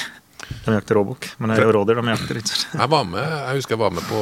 De 0.66 0.74
jakter 0.76 0.98
råbukk, 1.00 1.30
men 1.40 1.54
det 1.54 1.62
er 1.62 1.70
jo 1.70 1.72
rådyr 1.78 2.02
de 2.02 2.12
jakter. 2.12 2.40
ikke? 2.42 2.58
Jeg 2.76 2.90
var 2.92 3.04
med, 3.08 3.24
jeg 3.24 3.56
husker 3.62 3.74
jeg 3.78 3.80
var 3.80 3.94
med 3.96 4.04
på 4.10 4.20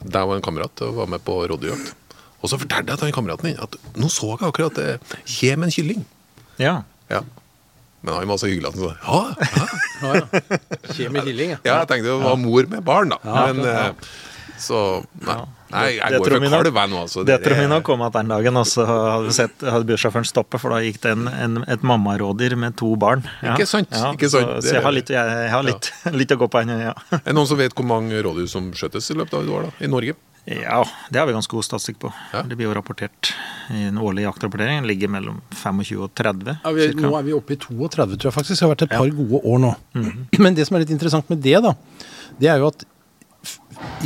Der 0.00 0.24
var 0.30 0.36
en 0.38 0.42
kamerat 0.48 0.80
og 0.86 0.94
var 1.02 1.08
med 1.12 1.20
på 1.26 1.36
rådyrjakt. 1.50 2.07
Og 2.38 2.52
så 2.52 2.60
fortalte 2.60 2.94
jeg 2.94 3.02
til 3.02 3.14
kameraten 3.16 3.50
min 3.50 3.58
at 3.62 3.74
nå 3.98 4.10
så 4.12 4.36
jeg 4.36 4.46
akkurat 4.52 4.78
det 4.78 5.18
kje 5.26 5.56
med 5.58 5.70
en 5.70 5.74
kylling. 5.74 6.06
Ja. 6.62 6.76
Ja. 7.10 7.24
Men 8.02 8.14
han 8.14 8.30
var 8.30 8.38
så 8.38 8.46
hyggelig 8.46 8.70
at 8.70 8.78
han 8.78 8.84
sa 8.84 8.94
ja, 9.02 10.14
ja. 10.14 10.42
Kje 10.94 11.10
med 11.10 11.26
kylling, 11.26 11.56
ja, 11.56 11.80
jeg 11.80 11.90
tenkte 11.90 12.12
det 12.12 12.18
var 12.22 12.38
mor 12.38 12.68
med 12.70 12.84
barn, 12.86 13.14
da. 13.14 13.18
Men, 13.26 13.64
ja. 13.66 13.86
eh, 13.88 14.58
så 14.58 14.82
nei. 15.26 15.40
Nei, 15.68 15.88
jeg 15.98 16.12
Det 16.14 16.18
går 16.22 16.30
tror 16.30 16.40
for 16.40 16.52
kalv 16.54 16.78
jeg 16.80 16.90
nå, 16.90 17.00
altså. 17.02 17.22
Det 17.28 17.34
tror 17.42 17.58
jeg 17.60 17.68
nok 17.68 17.82
kom 17.84 18.02
at 18.06 18.14
den 18.16 18.30
dagen, 18.32 18.56
og 18.56 18.64
så 18.70 18.86
hadde 18.88 19.26
vi 19.26 19.34
sett, 19.36 19.64
hadde 19.74 19.88
bussjåføren 19.90 20.28
stoppet, 20.28 20.62
for 20.62 20.72
da 20.72 20.78
gikk 20.80 21.02
det 21.02 21.12
en, 21.12 21.26
en, 21.28 21.58
et 21.68 21.84
mammarådyr 21.84 22.56
med 22.56 22.78
to 22.80 22.94
barn. 23.00 23.26
Ikke 23.44 23.66
sant, 23.68 23.92
Ja, 23.92 24.14
ikke 24.16 24.30
sant. 24.32 24.48
Så, 24.62 24.70
så 24.70 24.78
jeg 24.78 24.84
har 24.86 24.96
litt, 24.96 25.12
jeg, 25.12 25.34
jeg 25.44 25.52
har 25.52 25.66
litt, 25.66 25.90
litt 26.22 26.32
å 26.32 26.38
gå 26.40 26.48
på 26.54 26.62
ennå, 26.62 26.78
ja. 26.86 26.94
Er 27.18 27.26
det 27.26 27.36
noen 27.36 27.50
som 27.50 27.60
vet 27.60 27.76
hvor 27.76 27.88
mange 27.90 28.22
rådyr 28.24 28.48
som 28.48 28.70
skjøttes 28.72 29.10
i 29.12 29.18
løpet 29.18 29.36
av 29.36 29.44
et 29.44 29.52
år 29.58 29.68
da, 29.68 29.74
i 29.84 29.92
Norge? 29.92 30.16
Ja, 30.48 30.80
det 31.12 31.20
har 31.20 31.26
vi 31.28 31.34
ganske 31.36 31.52
god 31.52 31.66
statistikk 31.66 31.98
på. 32.00 32.10
Ja. 32.32 32.40
Det 32.48 32.56
blir 32.56 32.70
jo 32.70 32.74
rapportert 32.76 33.32
i 33.74 33.82
en 33.90 33.98
årlig 34.00 34.24
jaktrapporteringen. 34.24 34.86
Ligger 34.88 35.10
mellom 35.12 35.42
25 35.52 35.98
og 36.06 36.14
30. 36.16 36.54
Ja, 36.64 36.72
vi, 36.72 36.86
nå 36.96 37.10
er 37.18 37.26
vi 37.26 37.34
oppe 37.36 37.52
i 37.52 37.58
32, 37.60 38.16
tror 38.16 38.30
jeg 38.30 38.36
faktisk. 38.38 38.54
Det 38.56 38.64
har 38.64 38.72
vært 38.72 38.86
et 38.86 38.94
par 38.94 39.12
gode 39.18 39.42
år 39.42 39.60
nå. 39.66 39.74
Mhm. 39.98 40.22
Men 40.44 40.56
det 40.56 40.64
som 40.68 40.78
er 40.78 40.86
litt 40.86 40.94
interessant 40.94 41.28
med 41.32 41.42
det, 41.44 41.58
da, 41.64 41.74
det 42.40 42.48
er 42.54 42.62
jo 42.62 42.70
at 42.72 42.86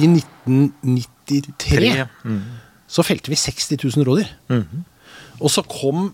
i 0.03 0.09
1993 0.09 1.53
Tre. 1.63 1.93
Mm. 2.27 2.41
så 2.91 3.05
felte 3.07 3.31
vi 3.33 3.39
60 3.39 3.79
000 3.79 4.09
rådyr. 4.09 4.35
Mhm. 4.51 4.83
Og 5.43 5.51
så 5.51 5.63
kom 5.67 6.11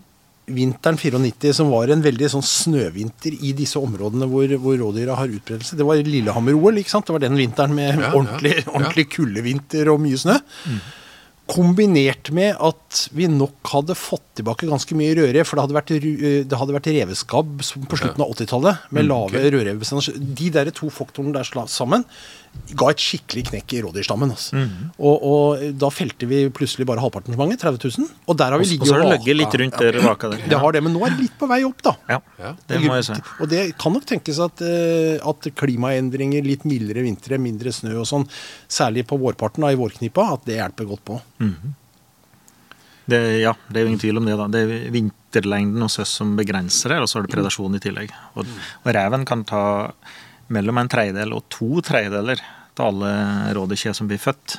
vinteren 0.53 0.97
94, 0.99 1.53
som 1.59 1.71
var 1.73 1.91
en 1.93 2.03
veldig 2.03 2.29
sånn 2.33 2.45
snøvinter 2.45 3.35
i 3.45 3.53
disse 3.57 3.79
områdene 3.79 4.27
hvor, 4.29 4.51
hvor 4.61 4.77
rådyra 4.81 5.17
har 5.19 5.33
utbredelse. 5.33 5.77
Det 5.79 5.87
var 5.87 6.01
Lillehammer-OL, 6.05 6.81
ikke 6.81 6.93
sant? 6.93 7.09
Det 7.09 7.15
var 7.15 7.25
den 7.25 7.37
vinteren 7.39 7.75
med 7.77 7.99
Ja, 7.99 8.13
ordentlig, 8.13 8.55
ja, 8.57 8.63
ja. 8.65 8.71
ordentlig 8.73 9.09
kuldevinter 9.13 9.91
og 9.93 10.01
mye 10.03 10.19
snø. 10.19 10.39
Kombinert 11.49 12.29
med 12.35 12.59
at 12.61 13.07
vi 13.17 13.25
nok 13.31 13.71
hadde 13.71 13.95
fått 13.97 14.25
tilbake 14.37 14.67
ganske 14.69 14.93
mye 14.97 15.15
rødrev, 15.17 15.47
for 15.49 15.57
det 15.57 15.63
hadde 15.65 15.77
vært, 15.79 15.93
eh, 15.97 16.43
det 16.45 16.59
hadde 16.61 16.75
vært 16.75 16.91
reveskabb 16.93 17.55
på 17.89 17.97
slutten 17.97 18.21
av 18.21 18.35
80-tallet 18.35 18.91
med 18.93 19.07
lave 19.09 19.41
rødrevbestander. 19.47 20.19
De 20.37 20.51
der 20.53 20.69
to 20.77 20.91
faktorene 20.93 21.33
der 21.33 21.65
sammen 21.69 22.05
ga 22.77 22.87
et 22.93 23.01
skikkelig 23.01 23.43
knekk 23.47 23.73
i 23.73 23.79
rådyrstammen. 23.81 24.29
Altså. 24.29 24.59
Og, 25.01 25.23
og 25.25 25.63
da 25.81 25.89
felte 25.89 26.27
vi 26.29 26.43
plutselig 26.53 26.85
bare 26.85 27.01
halvparten 27.01 27.33
så 27.33 27.39
mange, 27.41 27.57
30 27.57 27.79
000. 27.97 28.11
Og 28.29 28.37
der 28.37 28.53
har 28.53 28.61
vi 28.61 28.67
Og 28.67 28.71
ligget 28.75 28.87
så 28.91 28.93
har 28.93 29.01
det 29.01 29.07
og 29.07 29.13
ligget 29.17 29.39
litt 29.39 29.47
vaka. 29.49 29.61
rundt 29.63 29.79
der 29.81 29.97
vaka 30.05 30.29
der. 30.35 30.43
Det 30.53 30.59
har 30.61 30.71
det, 30.77 30.83
men 30.85 30.93
nå 30.93 31.01
er 31.07 31.15
det 31.15 31.23
litt 31.25 31.37
på 31.41 31.49
vei 31.49 31.59
opp, 31.65 31.81
da. 31.81 31.95
Ja, 32.13 32.19
Ja. 32.37 32.51
det 32.69 32.81
må 32.85 32.93
jeg 32.99 33.07
si. 33.09 33.17
Og 33.41 33.49
det 33.49 33.63
kan 33.81 33.93
nok 33.97 34.05
tenkes 34.05 34.37
at, 34.45 34.61
eh, 34.61 35.17
at 35.33 35.49
klimaendringer, 35.57 36.45
litt 36.45 36.63
mildere 36.69 37.01
vintre, 37.07 37.41
mindre 37.41 37.73
snø 37.73 37.95
og 38.03 38.05
sånn, 38.05 38.27
særlig 38.69 39.07
på 39.09 39.17
vårparten 39.17 39.65
da, 39.65 39.73
i 39.73 39.79
vårknipa, 39.81 40.29
at 40.37 40.45
det 40.45 40.59
hjelper 40.61 40.85
godt 40.93 41.05
på. 41.09 41.19
Det, 43.09 43.19
ja, 43.41 43.55
det 43.73 43.79
er 43.79 43.85
jo 43.87 43.89
ingen 43.89 44.01
tvil 44.03 44.17
om 44.21 44.25
det. 44.29 44.37
da. 44.37 44.45
Det 44.53 44.59
er 44.61 44.91
vinterlengden 44.93 45.81
hos 45.81 45.97
oss 46.03 46.11
som 46.21 46.35
begrenser 46.37 46.93
det, 46.93 46.99
og 47.01 47.09
så 47.09 47.17
er 47.19 47.25
det 47.25 47.33
predasjon 47.33 47.73
i 47.79 47.81
tillegg. 47.81 48.13
Og, 48.37 48.45
og 48.85 48.91
reven 48.93 49.25
kan 49.25 49.41
ta 49.49 49.63
mellom 50.49 50.77
en 50.81 50.89
tredjedel 50.91 51.33
og 51.37 51.45
to 51.53 51.81
tredjedeler 51.85 52.41
til 52.75 52.85
alle 52.85 53.11
rådekje 53.57 53.93
som 53.97 54.09
blir 54.09 54.21
født. 54.21 54.57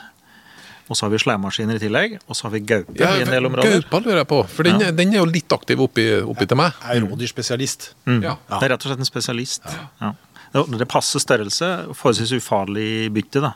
Og 0.91 0.99
så 0.99 1.05
har 1.07 1.13
vi 1.13 1.21
sleiemaskiner 1.23 1.79
i 1.79 1.83
tillegg, 1.85 2.17
og 2.27 2.35
så 2.35 2.49
har 2.49 2.53
vi 2.57 2.61
gaupe 2.67 2.97
Ja, 2.99 3.13
i 3.15 3.23
en 3.23 3.31
del 3.31 3.47
områder. 3.47 3.77
Gaupa 3.79 4.01
lurer 4.03 4.19
jeg 4.25 4.29
på, 4.33 4.41
for 4.51 4.67
den, 4.67 4.81
Ja. 4.83 4.91
den 4.91 5.13
er 5.15 5.21
jo 5.21 5.29
litt 5.31 5.53
aktiv 5.55 5.79
oppi, 5.85 6.07
oppi 6.19 6.47
til 6.51 6.59
meg. 6.59 6.73
Jeg 6.83 6.97
Er 6.99 7.07
rådyrspesialist. 7.07 7.93
Mm. 8.11 8.23
Ja. 8.25 8.35
Det 8.51 8.63
er 8.67 8.73
rett 8.75 8.87
og 8.87 8.91
slett 8.91 8.99
en 9.05 9.07
spesialist. 9.07 9.63
Ja. 10.01 10.15
Det, 10.53 10.65
det 10.81 10.89
passer 10.91 11.23
størrelse, 11.23 11.69
forholdsvis 11.95 12.33
ufarlig 12.43 13.13
bytte, 13.15 13.39
da. 13.45 13.53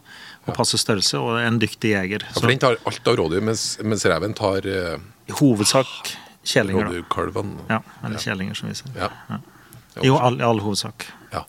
Og 0.46 0.54
passer 0.54 0.78
størrelse, 0.78 1.18
og 1.18 1.40
en 1.42 1.58
dyktig 1.58 1.90
jeger. 1.90 2.22
Ja, 2.22 2.36
for 2.38 2.46
den 2.46 2.62
tar 2.62 2.78
alt 2.86 3.08
av 3.10 3.16
rådyr, 3.18 3.42
mens, 3.42 3.64
mens 3.82 4.06
reven 4.06 4.32
tar 4.38 4.62
eh, 4.70 4.94
I 5.26 5.32
hovedsak 5.40 6.14
kjellinger, 6.46 6.86
da. 6.86 6.92
rådyrkalvene. 6.92 7.66
Ja, 7.68 7.80
eller 8.06 8.22
kjellinger, 8.22 8.54
som 8.54 8.68
vi 8.70 8.78
sier. 8.78 8.94
Ja. 8.94 9.10
Ja. 9.32 9.40
Jo, 10.06 10.20
all, 10.22 10.38
i 10.38 10.46
all 10.46 10.62
hovedsak. 10.62 11.08
Ja. 11.34 11.42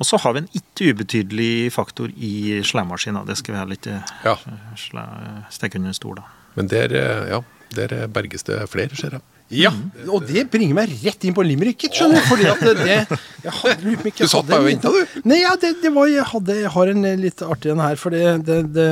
Og 0.00 0.08
så 0.08 0.18
har 0.18 0.34
vi 0.34 0.42
en 0.42 0.48
ikke 0.58 0.92
ubetydelig 0.92 1.72
faktor 1.74 2.10
i 2.16 2.60
sleiemaskina. 2.66 3.24
Det 3.28 3.36
skal 3.38 3.54
vi 3.54 3.60
ha 3.60 3.66
litt 3.70 3.86
eh, 3.90 4.14
Ja. 4.24 4.36
stikke 5.52 5.78
under 5.78 5.92
en 5.92 5.98
stol, 5.98 6.16
da. 6.18 6.24
Men 6.56 6.68
der, 6.68 6.92
eh, 6.96 7.28
ja, 7.30 7.42
der 7.76 7.94
eh, 7.96 8.08
berges 8.10 8.42
det 8.48 8.58
flere, 8.72 8.96
ser 8.98 9.18
jeg. 9.18 9.22
Ja, 9.52 9.68
og 10.08 10.24
det 10.24 10.46
bringer 10.48 10.78
meg 10.78 10.92
rett 11.02 11.24
inn 11.28 11.34
på 11.36 11.44
limericket, 11.44 11.92
skjønner 11.92 12.22
du. 12.22 12.28
Fordi 12.30 12.46
at 12.48 12.62
det, 12.62 12.94
jeg 13.44 13.52
hadde, 13.52 13.90
jeg 13.92 14.14
Du 14.16 14.30
satt 14.32 14.48
bare 14.48 14.62
og 14.62 14.68
venta, 14.70 14.88
du. 14.88 15.18
Nei, 15.28 15.42
ja, 15.42 15.52
det, 15.60 15.74
det 15.82 15.90
var, 15.92 16.08
jeg, 16.08 16.24
hadde, 16.30 16.56
jeg 16.62 16.72
har 16.72 16.92
en 16.94 17.08
litt 17.20 17.44
artig 17.44 17.74
en 17.74 17.82
her, 17.84 17.98
for 18.00 18.16
det, 18.16 18.22
det, 18.48 18.58
det, 18.72 18.86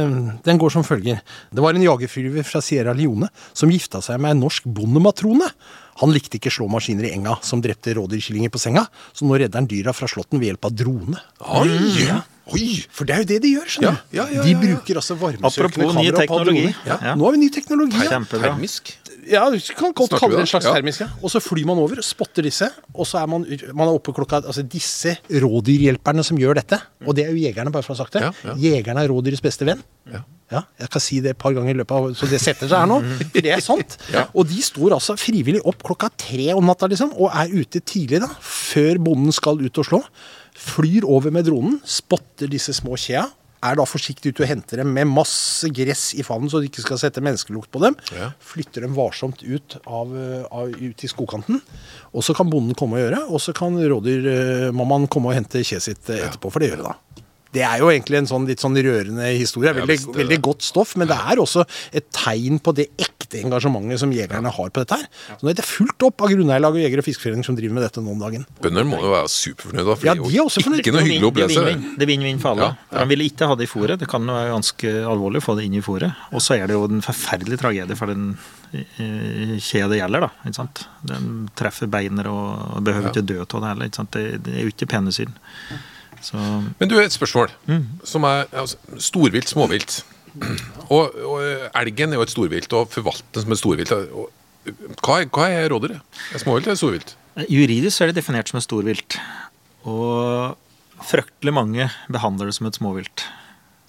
den 0.44 0.60
går 0.60 0.74
som 0.74 0.84
følger. 0.84 1.22
Det 1.48 1.64
var 1.64 1.76
en 1.78 1.86
jagerflyver 1.86 2.44
fra 2.44 2.60
Sierra 2.64 2.92
Leone 2.96 3.30
som 3.56 3.72
gifta 3.72 4.02
seg 4.04 4.20
med 4.20 4.36
en 4.36 4.44
norsk 4.44 4.68
bondematrone. 4.68 5.48
Han 6.00 6.12
likte 6.14 6.38
ikke 6.38 6.52
slåmaskiner 6.54 7.08
i 7.08 7.14
enga 7.16 7.36
som 7.44 7.62
drepte 7.64 7.94
rådyrkillinger 7.98 8.52
på 8.52 8.60
senga, 8.62 8.86
så 9.12 9.26
nå 9.28 9.40
redder 9.40 9.60
han 9.60 9.68
dyra 9.70 9.94
fra 9.96 10.08
slåtten 10.10 10.40
ved 10.40 10.52
hjelp 10.52 10.68
av 10.70 10.76
drone. 10.78 11.22
Oi! 11.60 11.80
Ja. 12.06 12.22
Oi! 12.50 12.68
For 12.94 13.06
det 13.06 13.14
er 13.14 13.22
jo 13.24 13.28
det 13.30 13.38
de 13.44 13.52
gjør, 13.56 13.68
skjønner 13.74 13.98
du. 13.98 14.16
Ja, 14.16 14.24
ja, 14.24 14.40
ja, 14.40 14.46
de 14.46 14.54
bruker 14.58 14.98
altså 15.02 15.16
varmesøkende 15.20 15.86
Apropos 15.86 15.98
ny 16.00 16.08
teknologi. 16.16 16.66
Ja. 16.88 16.96
Ja. 17.10 17.14
Nå 17.18 17.28
har 17.28 17.36
vi 17.36 17.42
ny 17.44 17.50
teknologi. 17.54 18.00
Ja. 18.00 18.10
Kjempebra. 18.16 18.54
Termisk. 18.54 18.94
Ja, 19.30 19.44
du 19.52 19.58
kan 19.78 19.94
godt 19.96 20.16
kalle 20.18 20.38
det 20.38 20.44
en 20.46 20.50
slags 20.50 20.66
termisk. 20.66 21.04
Ja. 21.04 21.08
Og 21.22 21.32
så 21.32 21.42
flyr 21.42 21.68
man 21.68 21.78
over, 21.82 22.02
spotter 22.04 22.46
disse, 22.46 22.70
og 22.92 23.06
så 23.08 23.22
er 23.22 23.30
man, 23.30 23.46
man 23.70 23.86
er 23.86 23.94
oppe 23.94 24.14
klokka 24.16 24.40
Altså 24.40 24.64
disse 24.66 25.16
rådyrhjelperne 25.30 26.24
som 26.26 26.38
gjør 26.40 26.60
dette, 26.60 26.80
og 27.06 27.16
det 27.16 27.26
er 27.26 27.32
jo 27.34 27.42
jegerne, 27.44 27.72
bare 27.74 27.86
for 27.86 27.94
å 27.94 27.98
ha 27.98 28.04
sagt 28.04 28.18
det. 28.18 28.26
Ja, 28.26 28.34
ja. 28.50 28.58
Jegerne 28.70 29.04
er 29.04 29.12
rådyrets 29.12 29.44
beste 29.44 29.68
venn. 29.68 29.82
Ja. 30.10 30.24
Ja, 30.50 30.64
jeg 30.82 30.90
kan 30.90 31.02
si 31.02 31.20
det 31.22 31.36
et 31.36 31.38
par 31.38 31.54
ganger 31.54 31.70
i 31.70 31.78
løpet 31.78 31.94
av 31.94 32.08
Så 32.18 32.26
det 32.26 32.40
setter 32.42 32.66
seg 32.66 32.80
her 32.82 32.88
nå. 32.90 32.96
Det 33.36 33.52
er 33.54 33.60
sant. 33.62 33.94
Og 34.36 34.48
de 34.50 34.58
står 34.66 34.96
altså 34.96 35.14
frivillig 35.20 35.60
opp 35.62 35.84
klokka 35.86 36.08
tre 36.18 36.48
om 36.56 36.66
natta, 36.66 36.88
liksom, 36.90 37.12
og 37.14 37.30
er 37.30 37.52
ute 37.54 37.78
tidlig, 37.86 38.18
da. 38.24 38.30
Før 38.42 38.98
bonden 39.06 39.34
skal 39.36 39.62
ut 39.62 39.78
og 39.78 39.86
slå. 39.86 40.00
Flyr 40.58 41.06
over 41.06 41.30
med 41.34 41.46
dronen, 41.46 41.78
spotter 41.86 42.50
disse 42.50 42.74
små 42.74 42.98
kjea. 42.98 43.28
Er 43.60 43.76
da 43.76 43.84
forsiktig 43.84 44.32
ute 44.32 44.44
og 44.46 44.48
henter 44.48 44.80
dem 44.80 44.92
med 44.96 45.08
masse 45.10 45.68
gress 45.76 46.10
i 46.16 46.24
favnen, 46.24 46.48
så 46.48 46.62
de 46.62 46.70
ikke 46.70 46.84
skal 46.84 47.00
sette 47.02 47.20
menneskelukt 47.24 47.68
på 47.72 47.82
dem. 47.82 47.96
Ja. 48.16 48.30
Flytter 48.40 48.86
dem 48.86 48.96
varsomt 48.96 49.44
ut, 49.44 49.76
av, 49.84 50.14
av, 50.48 50.72
ut 50.72 51.04
i 51.04 51.10
skogkanten. 51.10 51.60
Og 52.16 52.24
så 52.24 52.36
kan 52.36 52.48
bonden 52.52 52.78
komme 52.78 52.96
og 52.96 53.04
gjøre, 53.04 53.20
og 53.28 53.44
så 53.44 53.52
kan 53.56 53.76
rådyrmammaen 53.76 55.10
komme 55.12 55.32
og 55.32 55.36
hente 55.36 55.60
kjeet 55.60 55.84
sitt 55.90 56.08
eh, 56.08 56.24
etterpå, 56.24 56.52
for 56.52 56.62
det 56.62 56.72
gjør 56.72 56.82
det 56.82 56.88
da. 56.88 56.96
Det 57.50 57.62
er 57.66 57.80
jo 57.82 57.88
egentlig 57.90 58.20
en 58.20 58.28
sånn 58.30 58.44
litt 58.46 58.62
sånn 58.62 58.76
rørende 58.78 59.26
historie. 59.34 59.72
Veldig, 59.74 59.96
ja, 59.98 60.06
det 60.06 60.18
veldig 60.20 60.36
godt 60.46 60.62
stoff, 60.62 60.92
men 61.00 61.08
det 61.10 61.16
er 61.18 61.40
også 61.42 61.64
et 61.98 62.06
tegn 62.14 62.60
på 62.62 62.74
det 62.78 62.86
ekte 63.02 63.40
engasjementet 63.40 63.98
som 64.02 64.12
jegerne 64.14 64.52
har 64.54 64.70
på 64.70 64.82
dette 64.84 64.98
her. 65.00 65.08
Så 65.34 65.46
nå 65.46 65.50
er 65.50 65.58
det 65.58 65.64
fullt 65.66 66.06
opp 66.06 66.22
av 66.22 66.30
grunneierlag 66.30 66.78
og 66.78 66.82
jeger- 66.82 67.02
og 67.02 67.06
fiskeforeninger 67.08 67.46
som 67.46 67.58
driver 67.58 67.74
med 67.78 67.84
dette 67.88 68.04
nå 68.04 68.14
om 68.14 68.22
dagen. 68.22 68.46
Bønder 68.62 68.86
må 68.86 69.00
jo 69.02 69.10
være 69.14 69.32
superfornøyde, 69.34 69.86
da, 69.88 69.98
for 69.98 70.10
Ja, 70.10 70.14
de 70.14 70.30
er 70.38 70.44
også 70.46 70.62
jo 70.62 70.76
ikke 70.78 70.94
noe 70.94 71.04
hyggelig 71.08 71.26
å 71.26 71.32
opplese. 71.32 71.66
Det 71.98 72.06
er 72.06 72.10
vinn-vinn 72.12 72.40
for 72.42 72.54
alle. 72.54 72.70
Ja. 72.70 73.00
Han 73.02 73.10
ville 73.10 73.26
ikke 73.26 73.50
ha 73.50 73.58
det 73.58 73.66
i 73.66 73.72
fôret. 73.74 73.98
Det 74.02 74.10
kan 74.10 74.30
jo 74.30 74.38
være 74.38 74.54
ganske 74.54 74.94
alvorlig 75.10 75.42
å 75.42 75.46
få 75.50 75.58
det 75.58 75.66
inn 75.66 75.78
i 75.78 75.84
fôret. 75.84 76.24
Og 76.30 76.42
så 76.46 76.54
er 76.58 76.70
det 76.70 76.78
jo 76.78 76.86
en 76.86 77.02
forferdelig 77.06 77.58
tragedie 77.62 77.98
for 77.98 78.14
den 78.14 78.32
eh, 78.74 79.56
kjede 79.58 79.90
det 79.94 80.02
gjelder. 80.04 80.26
da, 80.26 80.32
ikke 80.46 80.58
sant? 80.62 80.84
Den 81.02 81.30
treffer 81.58 81.90
beiner 81.90 82.30
og 82.30 82.82
behøver 82.86 83.10
ikke 83.10 83.26
dø 83.26 83.40
av 83.42 83.58
det 83.58 83.70
heller. 83.72 83.90
ikke 83.90 84.02
sant? 84.04 84.14
Det, 84.14 84.42
det 84.46 84.54
er 84.58 84.66
jo 84.68 84.74
ikke 84.74 84.90
pene 84.94 85.14
syn. 85.14 85.34
Så 86.24 86.36
Men 86.78 86.90
du, 86.90 86.98
et 87.00 87.14
spørsmål. 87.14 87.52
Mm. 87.66 87.86
Som 88.04 88.26
er 88.28 88.44
altså, 88.52 88.76
storvilt, 88.98 89.48
småvilt. 89.48 90.02
Og, 90.90 91.14
og 91.26 91.42
elgen 91.78 92.12
er 92.12 92.18
jo 92.18 92.24
et 92.24 92.32
storvilt, 92.32 92.72
og 92.74 92.90
forvaltes 92.90 93.44
som 93.44 93.54
et 93.54 93.58
storvilt. 93.60 93.92
Og, 93.94 94.30
hva, 95.00 95.20
hva 95.26 95.46
er 95.50 95.68
rådyret? 95.70 96.18
Er 96.34 96.42
småvilt 96.42 96.66
eller 96.66 96.78
storvilt? 96.78 97.12
Juridisk 97.50 98.02
er 98.02 98.10
det 98.10 98.18
definert 98.18 98.50
som 98.50 98.58
et 98.58 98.66
storvilt. 98.66 99.16
Og 99.88 100.56
fryktelig 101.06 101.54
mange 101.54 101.86
behandler 102.12 102.50
det 102.50 102.56
som 102.58 102.68
et 102.68 102.78
småvilt. 102.78 103.24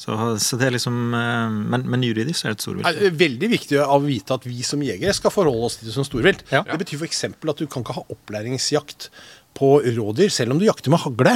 Så, 0.01 0.15
så 0.41 0.57
det 0.57 0.65
er 0.65 0.73
liksom 0.73 1.11
eh, 1.13 1.57
Men, 1.73 1.83
men 1.93 2.01
juridisk 2.01 2.45
er 2.45 2.53
det 2.53 2.57
et 2.57 2.65
storvilt. 2.65 2.97
Det 2.97 3.09
er 3.11 3.17
veldig 3.19 3.49
viktig 3.51 3.81
å 3.83 3.99
vite 4.01 4.37
at 4.37 4.47
vi 4.49 4.63
som 4.65 4.81
jegere 4.81 5.13
skal 5.13 5.33
forholde 5.33 5.67
oss 5.67 5.77
til 5.77 5.91
det 5.91 5.95
som 5.97 6.07
storvilt. 6.07 6.45
Ja. 6.53 6.63
Det 6.65 6.79
betyr 6.81 7.03
f.eks. 7.03 7.25
at 7.29 7.61
du 7.61 7.67
kan 7.67 7.85
ikke 7.85 7.97
ha 7.99 8.05
opplæringsjakt 8.09 9.11
på 9.57 9.75
rådyr 9.85 10.33
selv 10.33 10.55
om 10.55 10.61
du 10.61 10.65
jakter 10.65 10.93
med 10.93 11.03
hagle. 11.03 11.35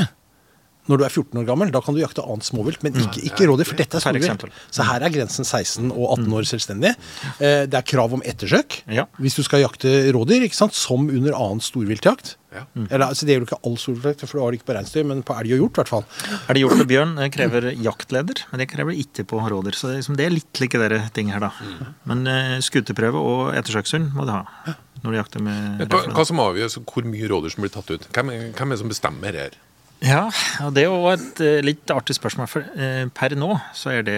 Når 0.87 0.97
du 1.01 1.03
er 1.07 1.09
14 1.09 1.39
år 1.41 1.45
gammel, 1.47 1.71
da 1.73 1.79
kan 1.81 1.95
du 1.95 1.99
jakte 2.01 2.21
annet 2.21 2.45
småvilt, 2.45 2.83
men 2.85 2.93
ikke, 3.01 3.23
ikke 3.25 3.47
rådyr, 3.49 3.65
for 3.65 3.75
dette 3.79 3.97
er 3.97 4.03
storvilt. 4.05 4.45
Så 4.69 4.85
her 4.85 5.01
er 5.01 5.09
grensen 5.09 5.45
16 5.47 5.89
og 5.91 6.11
18 6.19 6.33
år 6.37 6.45
selvstendig. 6.51 6.91
Eh, 7.39 7.65
Det 7.65 7.73
er 7.79 7.81
krav 7.89 8.13
om 8.13 8.21
ettersøk 8.21 8.83
Ja. 8.93 9.05
hvis 9.19 9.35
du 9.35 9.41
skal 9.43 9.61
jakte 9.65 10.11
rådyr, 10.13 10.45
ikke 10.45 10.53
sant? 10.55 10.73
som 10.77 11.09
under 11.09 11.33
annen 11.33 11.59
storviltjakt. 11.61 12.35
Ja. 12.55 12.61
Eller, 12.87 13.07
altså, 13.09 13.25
det 13.25 13.33
gjelder 13.35 13.49
ikke 13.49 13.65
all 13.67 13.75
storviltjakt, 13.81 14.29
for 14.29 14.37
du 14.37 14.43
har 14.45 14.51
det 14.53 14.59
ikke 14.61 14.69
på 14.69 14.75
reinsdyr, 14.77 15.03
men 15.09 15.23
på 15.27 15.33
elg 15.35 15.51
og 15.57 15.59
hjort 15.59 15.75
i 15.75 15.81
hvert 15.81 15.91
fall. 15.91 16.05
Er 16.47 16.53
det 16.53 16.61
gjort 16.61 16.77
med 16.79 16.87
bjørn, 16.93 17.15
krever 17.33 17.67
jaktleder, 17.83 18.45
men 18.51 18.61
det 18.63 18.69
krever 18.71 18.95
ikke 19.01 19.25
på 19.27 19.41
rådyr. 19.41 19.75
Så 19.75 19.89
det 19.89 19.93
er, 19.95 19.99
liksom, 20.03 20.15
det 20.21 20.25
er 20.29 20.35
litt 20.37 20.61
like 20.61 20.79
dere 20.79 21.01
ting 21.17 21.33
her, 21.33 21.39
da. 21.49 21.51
Men 22.05 22.23
uh, 22.29 22.55
skuteprøve 22.63 23.19
og 23.19 23.55
ettersøkshund 23.57 24.13
må 24.15 24.23
du 24.29 24.31
ha 24.37 24.45
når 25.03 25.11
du 25.11 25.17
jakter 25.19 25.41
med 25.43 25.83
Hva, 25.91 25.99
hva 26.15 26.23
som 26.25 26.39
avgjør 26.41 26.79
hvor 26.87 27.05
mye 27.05 27.27
rådyr 27.29 27.51
som 27.53 27.61
blir 27.65 27.73
tatt 27.75 27.91
ut? 27.91 28.07
Hvem, 28.15 28.29
er- 28.33 28.51
hvem 28.55 28.71
er 28.71 28.73
det 28.77 28.79
som 28.85 28.89
bestemmer 28.89 29.35
her? 29.37 29.57
Ja, 30.03 30.25
og 30.65 30.73
det 30.75 30.83
er 30.83 30.91
jo 30.91 31.11
et 31.11 31.39
eh, 31.43 31.61
litt 31.63 31.91
artig 31.93 32.17
spørsmål. 32.17 32.49
For 32.51 32.65
eh, 32.75 33.05
per 33.15 33.35
nå 33.39 33.53
så 33.75 33.93
er 33.95 34.07
det, 34.07 34.17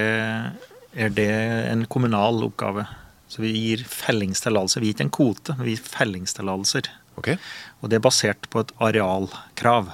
er 0.98 1.14
det 1.14 1.30
en 1.70 1.86
kommunal 1.92 2.42
oppgave. 2.48 2.88
Så 3.28 3.44
vi 3.44 3.52
gir 3.54 3.84
fellingstillatelse. 3.92 4.82
Vi 4.82 4.90
gir 4.90 4.98
ikke 4.98 5.08
en 5.10 5.16
kvote, 5.20 5.58
vi 5.62 5.76
gir 5.76 5.84
fellingstillatelser. 5.84 6.90
Ok? 7.20 7.34
Og 7.82 7.92
det 7.92 8.00
er 8.00 8.06
basert 8.06 8.50
på 8.54 8.64
et 8.64 8.74
arealkrav. 8.90 9.92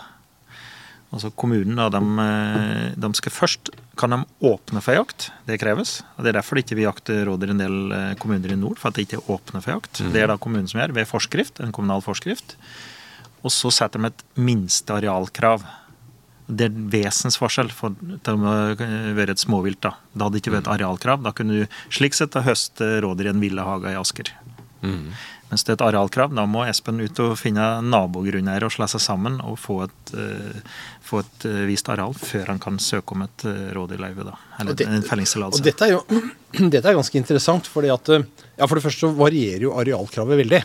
Altså 1.13 1.29
Kommunen 1.37 1.77
da, 1.77 1.89
de, 1.93 2.01
eh, 2.23 2.87
de 2.97 3.11
skal 3.19 3.35
først 3.35 3.73
kan 3.99 4.15
de 4.15 4.23
åpne 4.49 4.81
for 4.81 4.97
jakt. 4.97 5.27
Det 5.45 5.59
kreves. 5.61 5.99
og 6.15 6.23
Det 6.23 6.31
er 6.31 6.39
derfor 6.39 6.57
det 6.57 6.65
ikke 6.65 6.79
vi 6.79 6.87
jakter 6.87 7.27
råder 7.29 7.53
en 7.53 7.61
del 7.61 8.15
kommuner 8.21 8.55
i 8.55 8.57
nord. 8.57 8.79
for 8.79 8.89
at 8.89 8.97
det 8.97 9.05
ikke 9.05 9.19
er 9.19 9.35
åpne 9.35 9.61
for 9.61 9.75
jakt. 9.75 10.01
Det 10.13 10.23
er 10.23 10.31
da 10.31 10.39
kommunen 10.41 10.67
som 10.69 10.81
gjør, 10.81 10.95
ved 10.95 11.11
forskrift, 11.11 11.59
en 11.59 11.75
kommunal 11.75 12.01
forskrift. 12.01 12.57
Og 13.43 13.51
så 13.51 13.71
setter 13.75 13.99
de 13.99 14.11
et 14.11 14.23
minste 14.39 14.93
arealkrav. 14.95 15.63
Det 16.47 16.67
er 16.67 16.71
en 16.73 16.89
vesensforskjell 16.91 17.71
for 17.75 17.95
til 18.23 18.35
å 18.39 18.53
være 19.17 19.35
et 19.35 19.41
småvilt. 19.43 19.81
Da 19.83 19.93
Det 20.13 20.25
hadde 20.27 20.39
ikke 20.41 20.53
vært 20.55 20.65
et 20.67 20.73
arealkrav. 20.77 21.23
Da 21.23 21.31
kunne 21.35 21.63
du 21.63 21.77
slik 21.93 22.15
sett 22.15 22.35
høste 22.35 23.01
rådyr 23.03 23.29
i 23.31 23.33
en 23.33 23.43
villahage 23.43 23.91
i 23.93 23.99
Asker. 23.99 24.31
Mens 24.83 25.63
det 25.63 25.69
er 25.71 25.77
et 25.77 25.83
arealkrav, 25.85 26.31
da 26.35 26.43
må 26.49 26.63
Espen 26.65 26.97
ut 27.03 27.19
og 27.21 27.35
finne 27.37 27.63
nabogrunneiere 27.85 28.65
og 28.67 28.73
slå 28.73 28.87
seg 28.89 29.03
sammen 29.03 29.35
og 29.45 29.59
få 29.61 29.83
et, 29.85 30.13
uh, 30.17 30.57
få 31.05 31.19
et 31.21 31.45
uh, 31.45 31.59
vist 31.69 31.87
areal 31.93 32.15
før 32.17 32.49
han 32.49 32.59
kan 32.63 32.79
søke 32.81 33.13
om 33.15 33.21
et 33.27 33.45
uh, 33.45 33.69
rådyrløyve. 33.77 34.25
da, 34.27 34.33
Eller 34.59 34.73
det- 34.79 34.87
en 34.89 35.05
fellingstillatelse. 35.05 35.63
dette 35.63 35.85
er 35.87 35.93
jo 35.93 36.01
dette 36.73 36.83
er 36.89 36.97
ganske 36.97 37.19
interessant, 37.21 37.69
fordi 37.69 37.91
at 37.93 38.09
eh, 38.09 38.25
ja, 38.57 38.65
For 38.67 38.75
det 38.75 38.83
første 38.87 39.05
så 39.05 39.13
varierer 39.15 39.61
jo 39.67 39.75
arealkravet 39.77 40.41
veldig. 40.41 40.63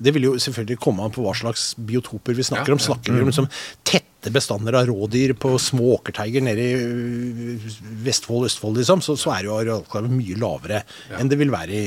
Det 0.00 0.14
vil 0.16 0.24
jo 0.30 0.34
selvfølgelig 0.40 0.78
komme 0.80 1.04
an 1.04 1.12
på 1.12 1.22
hva 1.24 1.34
slags 1.36 1.74
biotoper 1.76 2.36
vi 2.38 2.46
snakker 2.46 2.72
Ja, 2.72 2.78
om. 2.78 2.80
Snakker 2.80 3.12
vi 3.12 3.20
om 3.24 3.28
liksom 3.28 3.48
tette 3.84 4.32
bestander 4.32 4.76
av 4.80 4.88
rådyr 4.88 5.34
på 5.40 5.54
små 5.60 5.94
åkerteiger 5.98 6.44
nede 6.44 6.64
i 6.64 6.72
øh, 6.80 7.68
Vestfold, 8.04 8.48
Østfold, 8.48 8.80
liksom, 8.80 9.00
så, 9.04 9.16
så 9.20 9.32
er 9.36 9.46
jo 9.48 9.54
arealklaven 9.60 10.12
mye 10.16 10.36
lavere 10.40 10.82
enn 11.18 11.28
det 11.30 11.38
vil 11.40 11.52
være 11.52 11.72
i 11.84 11.86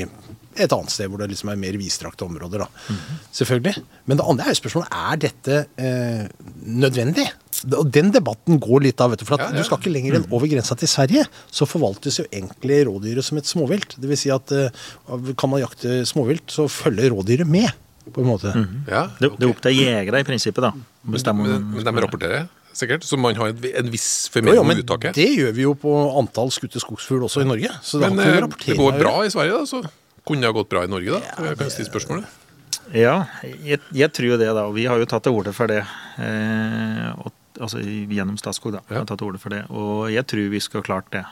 et 0.62 0.70
annet 0.70 0.94
sted 0.94 1.10
hvor 1.10 1.18
det 1.24 1.32
liksom 1.32 1.50
er 1.50 1.58
mer 1.58 1.74
vidstrakte 1.82 2.26
områder. 2.28 2.62
da. 2.62 2.96
Selvfølgelig. 3.34 3.82
Men 4.06 4.20
det 4.20 4.26
andre 4.30 4.46
er 4.46 4.54
jo 4.54 4.60
spørsmålet 4.60 4.98
er 5.00 5.22
dette 5.24 5.56
eh, 5.82 6.28
nødvendig. 6.70 7.26
Og 7.74 7.88
den 7.96 8.12
debatten 8.14 8.60
går 8.62 8.84
litt 8.86 9.02
av, 9.02 9.14
vet 9.16 9.24
du. 9.24 9.26
For 9.26 9.38
at 9.40 9.48
Ja, 9.48 9.50
ja. 9.56 9.58
du 9.64 9.66
skal 9.66 9.80
ikke 9.82 9.94
lenger 9.96 10.20
enn 10.20 10.28
over 10.30 10.46
grensa 10.52 10.78
til 10.78 10.90
Sverige, 10.92 11.24
så 11.50 11.66
forvaltes 11.70 12.20
jo 12.22 12.28
egentlig 12.30 12.84
rådyret 12.90 13.26
som 13.26 13.40
et 13.42 13.50
småvilt. 13.50 13.96
Det 13.98 14.10
vil 14.12 14.20
si 14.20 14.30
at 14.34 14.54
eh, 14.54 14.70
kan 15.34 15.50
man 15.54 15.64
jakte 15.64 16.04
småvilt, 16.10 16.46
så 16.54 16.68
følger 16.70 17.10
rådyret 17.16 17.50
med, 17.50 17.72
på 18.12 18.24
en 18.24 18.28
måte. 18.28 18.52
Ja, 18.90 19.08
Det, 19.20 19.30
det 19.38 19.48
er 19.48 19.54
opp 19.54 19.62
til 19.64 19.78
jegere 19.80 20.20
i 20.24 20.28
prinsippet, 20.28 20.66
da. 20.66 20.74
å 20.74 21.16
bestemme 21.16 21.48
men, 21.48 21.72
men 21.78 21.88
de 21.88 22.04
rapporterer 22.04 22.46
sikkert, 22.74 23.04
så 23.06 23.18
man 23.22 23.36
har 23.38 23.52
en, 23.54 23.66
en 23.84 23.92
viss 23.94 24.28
formell 24.34 24.58
om 24.58 24.68
men 24.68 24.82
uttaket. 24.82 25.14
det 25.16 25.30
gjør 25.38 25.52
vi 25.54 25.66
jo 25.68 25.74
på 25.78 25.92
antall 26.20 26.50
skutte 26.54 26.82
skogsfugl 26.82 27.28
også 27.28 27.44
i 27.44 27.50
Norge. 27.50 27.70
Så 27.86 28.02
det 28.02 28.10
Men 28.10 28.24
eh, 28.26 28.48
det 28.66 28.78
går 28.80 28.98
bra 28.98 29.20
i 29.26 29.30
Sverige, 29.34 29.60
da, 29.62 29.68
så 29.70 29.84
kunne 30.26 30.42
det 30.42 30.50
ha 30.50 30.56
gått 30.56 30.72
bra 30.72 30.84
i 30.88 30.90
Norge, 30.90 31.20
da? 31.20 31.36
Jeg 31.52 31.60
kan 31.60 31.70
stille 31.74 31.92
spørsmålet. 31.92 32.40
Ja, 32.94 33.16
jeg, 33.44 33.80
jeg 33.96 34.12
tror 34.14 34.34
jo 34.34 34.40
det, 34.42 34.50
da. 34.58 34.66
Og 34.68 34.76
vi 34.76 34.88
har 34.90 35.00
jo 35.00 35.08
tatt 35.10 35.26
til 35.28 35.38
orde 35.38 35.54
for 35.56 35.72
det. 35.72 35.84
Eh, 36.22 37.08
og, 37.22 37.32
altså 37.64 37.80
gjennom 37.84 38.38
Statskog, 38.42 38.76
da. 38.76 38.82
Ja. 38.90 39.02
Har 39.02 39.08
tatt 39.10 39.22
til 39.22 39.30
orde 39.30 39.42
for 39.42 39.54
det. 39.54 39.64
Og 39.72 40.10
jeg 40.14 40.26
tror 40.30 40.52
vi 40.54 40.62
skal 40.64 40.82
ha 40.82 40.88
klart 40.90 41.10
det. 41.14 41.24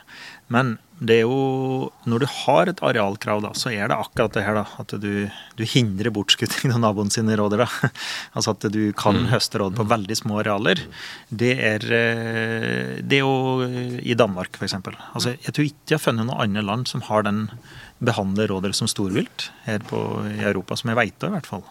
Men 0.53 0.77
det 1.01 1.15
er 1.17 1.23
jo 1.25 1.89
Når 2.05 2.21
du 2.21 2.27
har 2.29 2.69
et 2.69 2.81
arealkrav, 2.85 3.41
da, 3.41 3.51
så 3.57 3.71
er 3.73 3.89
det 3.89 3.97
akkurat 3.97 4.35
det 4.35 4.43
her, 4.45 4.59
da. 4.59 4.65
At 4.81 4.93
du, 5.01 5.25
du 5.57 5.63
hindrer 5.65 6.13
bortskutting 6.13 6.73
av 6.75 6.81
naboen 6.83 7.09
sine 7.13 7.33
råder, 7.39 7.63
da. 7.63 7.89
Altså 8.37 8.53
at 8.53 8.67
du 8.73 8.93
kan 8.97 9.17
høste 9.31 9.61
råd 9.61 9.79
på 9.79 9.87
veldig 9.89 10.17
små 10.19 10.41
arealer. 10.43 10.83
Det 11.29 11.55
er, 11.57 11.85
eh, 11.97 12.99
det 13.01 13.17
er 13.17 13.25
jo 13.25 13.65
i 13.97 14.17
Danmark, 14.17 14.59
f.eks. 14.59 14.77
Altså, 14.77 15.33
jeg 15.33 15.55
tror 15.55 15.69
ikke 15.71 15.89
jeg 15.89 15.97
har 15.97 16.03
funnet 16.03 16.29
noe 16.29 16.45
annet 16.45 16.67
land 16.67 16.85
som 16.91 17.01
har 17.09 17.25
den 17.25 17.47
behandler 18.01 18.49
rådyr 18.53 18.77
som 18.77 18.89
storvilt 18.89 19.49
her 19.65 19.81
på, 19.89 20.03
i 20.29 20.45
Europa, 20.45 20.77
som 20.77 20.93
jeg 20.93 21.01
veit 21.01 21.25
av, 21.25 21.33
i 21.33 21.37
hvert 21.39 21.49
fall. 21.49 21.65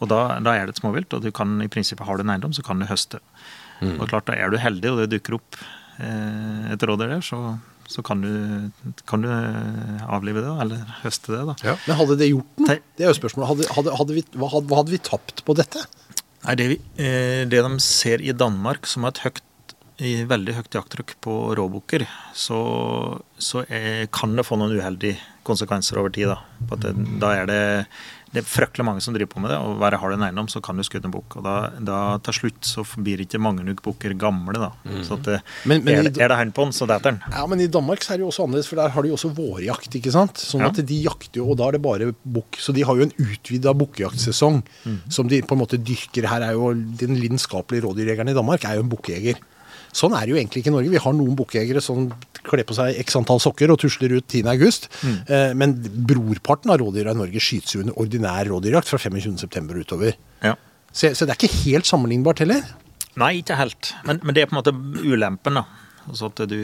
Og 0.00 0.08
da, 0.12 0.22
da 0.44 0.56
er 0.56 0.66
det 0.66 0.76
et 0.76 0.80
småvilt, 0.80 1.12
og 1.12 1.24
du 1.24 1.30
kan 1.36 1.58
i 1.64 1.68
prinsippet 1.72 2.08
har 2.08 2.16
du 2.16 2.24
en 2.24 2.32
eiendom, 2.32 2.56
så 2.56 2.64
kan 2.64 2.80
du 2.80 2.88
høste. 2.88 3.20
Og 3.84 4.08
klart, 4.08 4.28
da 4.30 4.36
er 4.40 4.48
du 4.52 4.56
heldig, 4.60 4.88
og 4.92 5.02
det 5.02 5.10
dukker 5.12 5.36
opp 5.36 5.60
eh, 6.00 6.72
et 6.72 6.84
rådyr 6.88 7.16
der, 7.16 7.24
så, 7.24 7.58
så 7.90 8.02
kan, 8.06 8.22
du, 8.24 8.92
kan 9.10 9.24
du 9.24 9.30
eh, 9.30 10.04
avlive 10.08 10.42
det, 10.44 10.52
eller 10.64 10.94
høste 11.02 11.34
det, 11.34 11.42
da. 11.50 11.56
Ja. 11.66 11.76
Men 11.86 11.98
hadde 12.00 12.18
det 12.20 12.30
gjort 12.30 12.60
den? 12.60 12.84
Det 12.96 13.06
er 13.06 13.12
jo 13.12 13.18
spørsmålet. 13.18 13.50
Hadde, 13.50 13.68
hadde, 13.76 13.96
hadde 14.00 14.16
vi, 14.16 14.24
hva, 14.34 14.50
hadde, 14.54 14.70
hva 14.70 14.80
hadde 14.80 14.94
vi 14.94 15.02
tapt 15.04 15.44
på 15.46 15.56
dette? 15.58 15.84
Nei, 16.44 16.56
det, 16.60 16.68
vi, 16.72 16.78
eh, 17.00 17.42
det 17.48 17.64
de 17.64 17.80
ser 17.82 18.24
i 18.24 18.34
Danmark, 18.36 18.88
som 18.90 19.06
har 19.06 19.14
et 19.14 19.24
høyt 19.26 19.42
i 20.02 20.16
veldig 20.26 20.56
høyt 20.56 20.74
jakttrykk 20.74 21.14
på 21.22 21.34
råbukker, 21.54 22.02
så, 22.34 22.58
så 23.38 23.62
er, 23.68 24.08
kan 24.14 24.34
det 24.34 24.46
få 24.46 24.58
noen 24.58 24.74
uheldige 24.74 25.20
konsekvenser 25.46 26.00
over 26.00 26.10
tid. 26.14 26.32
Da, 26.32 26.40
på 26.66 26.78
at 26.78 26.82
det, 26.82 26.94
da 27.22 27.30
er 27.38 27.50
det, 27.50 27.62
det 28.34 28.42
er 28.42 28.48
fryktelig 28.50 28.84
mange 28.88 29.00
som 29.04 29.14
driver 29.14 29.30
på 29.30 29.40
med 29.44 29.52
det, 29.52 29.56
og 29.62 29.78
bare 29.78 29.96
har 30.02 30.10
du 30.10 30.16
en 30.16 30.24
eiendom, 30.26 30.48
så 30.50 30.60
kan 30.64 30.76
du 30.76 30.82
skutte 30.82 31.06
en 31.06 31.12
bukk. 31.14 31.36
Og 31.38 31.44
da, 31.46 31.70
da 31.78 31.98
til 32.26 32.34
slutt 32.40 32.66
så 32.66 32.82
blir 32.98 33.22
ikke 33.22 33.38
mange 33.40 33.62
nok 33.64 33.80
bukker 33.86 34.12
gamle, 34.18 34.58
da. 34.58 34.70
Så 35.06 35.14
at 35.20 35.22
det, 35.28 35.36
Men- 35.64 35.84
men 35.84 35.94
er, 35.94 36.00
i- 36.02 36.08
det- 36.10 36.18
er 36.24 36.28
det 36.34 36.36
hånd 36.40 36.52
på 36.56 36.64
den, 36.66 36.72
så 36.74 36.86
detter 36.90 37.12
den. 37.14 37.20
Ja, 37.30 37.46
men 37.46 37.60
I 37.60 37.68
Danmark 37.68 38.02
så 38.02 38.14
er 38.14 38.16
det 38.18 38.24
jo 38.26 38.30
også 38.32 38.44
annerledes, 38.44 38.66
for 38.68 38.76
der 38.82 38.88
har 38.88 39.02
de 39.02 39.08
jo 39.08 39.14
også 39.14 39.30
vårjakt. 39.34 39.94
ikke 39.94 40.10
sant? 40.12 40.34
Sånn 40.34 40.60
Ja. 40.60 40.66
at 40.74 40.84
De 40.84 40.98
jakter 41.02 41.36
jo, 41.40 41.50
og 41.50 41.56
da 41.58 41.68
er 41.68 41.72
det 41.78 41.82
bare 41.82 42.12
bukk. 42.26 42.58
Så 42.58 42.74
de 42.74 42.82
har 42.82 42.94
jo 42.96 43.02
en 43.02 43.12
utvida 43.18 43.72
bukkejaktsesong 43.72 44.62
som 45.08 45.28
de 45.28 45.40
på 45.42 45.52
en 45.54 45.58
måte 45.62 45.78
dyrker. 45.78 46.26
Her 46.28 46.42
er 46.42 46.52
jo 46.52 46.74
Den 46.74 47.14
lidenskapelige 47.16 47.82
rådyrjegeren 47.86 48.28
i 48.30 48.34
Danmark 48.34 48.64
er 48.64 48.74
jo 48.76 48.82
en 48.82 48.88
bukkejeger. 48.90 49.36
Sånn 49.94 50.14
er 50.18 50.26
det 50.26 50.34
jo 50.34 50.38
egentlig 50.40 50.62
ikke 50.64 50.72
i 50.72 50.74
Norge. 50.74 50.90
Vi 50.90 51.02
har 51.04 51.14
noen 51.14 51.36
bukkjegere 51.38 51.82
som 51.84 52.08
kler 52.44 52.64
på 52.66 52.74
seg 52.76 52.98
x 53.04 53.14
antall 53.18 53.40
sokker 53.42 53.70
og 53.72 53.78
tusler 53.80 54.16
ut 54.16 54.26
10. 54.26 54.48
august. 54.50 54.88
Eh, 55.06 55.52
men 55.56 55.76
brorparten 56.08 56.72
av 56.74 56.80
rådyra 56.82 57.14
i 57.14 57.20
Norge 57.20 57.42
skytes 57.42 57.76
jo 57.76 57.84
under 57.84 57.98
ordinær 58.02 58.50
rådyrjakt 58.50 58.90
fra 58.90 58.98
25.9. 58.98 59.62
utover. 59.84 60.18
Ja. 60.42 60.56
Så, 60.90 61.12
så 61.14 61.26
det 61.26 61.34
er 61.36 61.40
ikke 61.40 61.62
helt 61.62 61.88
sammenlignbart 61.88 62.42
heller. 62.42 62.66
Nei, 63.20 63.36
ikke 63.40 63.58
helt. 63.58 63.94
Men, 64.08 64.20
men 64.26 64.34
det 64.34 64.42
er 64.44 64.50
på 64.50 64.56
en 64.56 64.60
måte 64.60 64.74
ulempen, 65.06 65.60
da. 65.62 65.64
Altså 66.08 66.28
at 66.28 66.42
du 66.50 66.58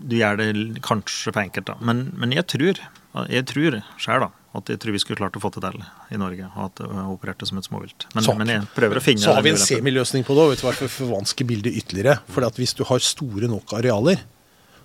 Du 0.00 0.14
gjør 0.16 0.38
det 0.38 0.82
kanskje 0.86 1.32
for 1.32 1.42
enkelt, 1.42 1.66
da. 1.72 1.76
Men, 1.84 2.10
men 2.20 2.32
jeg 2.36 2.46
tror 2.52 2.78
jeg 3.26 3.46
tror 3.50 3.80
sjøl, 3.98 4.22
da, 4.22 4.28
at 4.54 4.66
jeg 4.66 4.80
tror 4.82 4.92
vi 4.92 4.98
skulle 4.98 5.16
klart 5.20 5.36
å 5.38 5.40
få 5.42 5.50
det 5.54 5.62
til 5.62 5.84
i 6.10 6.16
Norge. 6.18 6.48
Og 6.56 6.64
at 6.64 6.74
det 6.82 6.88
opererte 6.90 7.46
som 7.46 7.58
et 7.58 7.64
småvilt. 7.68 8.06
Men, 8.14 8.24
Så- 8.24 8.34
men 8.36 8.48
jeg 8.48 8.62
prøver 8.74 8.96
å 8.98 9.02
finne 9.04 9.22
Så 9.22 9.32
har 9.34 9.42
vi 9.42 9.50
en 9.50 9.56
semiløsning 9.56 10.24
på 10.26 10.34
det, 10.34 10.48
vet 10.50 10.60
du 10.60 10.66
hva, 10.66 10.74
for 10.74 10.86
vanske 10.88 10.98
forvanske 10.98 11.46
bildet 11.46 11.72
ytterligere. 11.84 12.18
For 12.28 12.44
at 12.44 12.54
hvis 12.56 12.74
du 12.74 12.82
har 12.84 12.98
store 12.98 13.46
nok 13.48 13.72
arealer, 13.78 14.18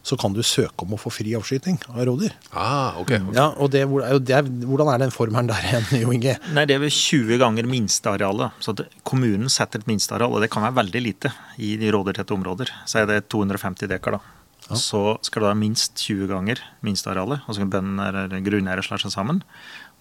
så 0.06 0.16
kan 0.22 0.32
du 0.34 0.42
søke 0.46 0.84
om 0.86 0.92
å 0.94 1.00
få 1.02 1.10
fri 1.12 1.32
avskyting 1.34 1.80
av 1.90 2.06
rådyr. 2.06 2.32
Ah, 2.54 2.94
ok. 3.02 3.10
Ja, 3.34 3.48
og 3.58 3.72
det, 3.72 3.88
hvor- 3.90 4.04
er 4.06 4.12
jo- 4.14 4.20
det 4.20 4.36
er, 4.38 4.44
Hvordan 4.44 4.94
er 4.94 4.98
den 5.00 5.10
formelen 5.10 5.48
der 5.48 5.56
igjen, 5.66 6.02
Jo 6.02 6.12
Inge? 6.12 6.38
Nei, 6.54 6.66
det 6.66 6.76
er 6.76 6.80
vel 6.80 6.92
20 6.94 7.40
ganger 7.40 7.64
minstearealet. 7.66 8.52
Så 8.62 8.78
at 8.78 8.86
kommunen 9.04 9.50
setter 9.50 9.80
et 9.80 9.88
minsteareal, 9.88 10.32
og 10.32 10.42
det 10.42 10.52
kan 10.52 10.62
være 10.62 10.86
veldig 10.86 11.02
lite 11.02 11.32
i 11.58 11.76
de 11.78 11.90
rådyrtette 11.90 12.38
områder. 12.38 12.70
Så 12.86 13.02
er 13.02 13.08
det 13.08 13.30
250 13.30 13.88
dekar, 13.90 14.12
da. 14.12 14.20
Så 14.74 15.02
skal 15.22 15.44
du 15.44 15.50
ha 15.50 15.54
minst 15.58 16.00
20 16.02 16.32
ganger 16.32 16.62
minstearealet. 16.86 17.46
Og 17.46 17.56
så 17.56 17.62
kan 17.62 17.74
bønder 17.76 18.24
eller 18.26 18.44
grunneiere 18.46 18.86
slå 18.86 18.98
seg 19.02 19.14
sammen. 19.14 19.44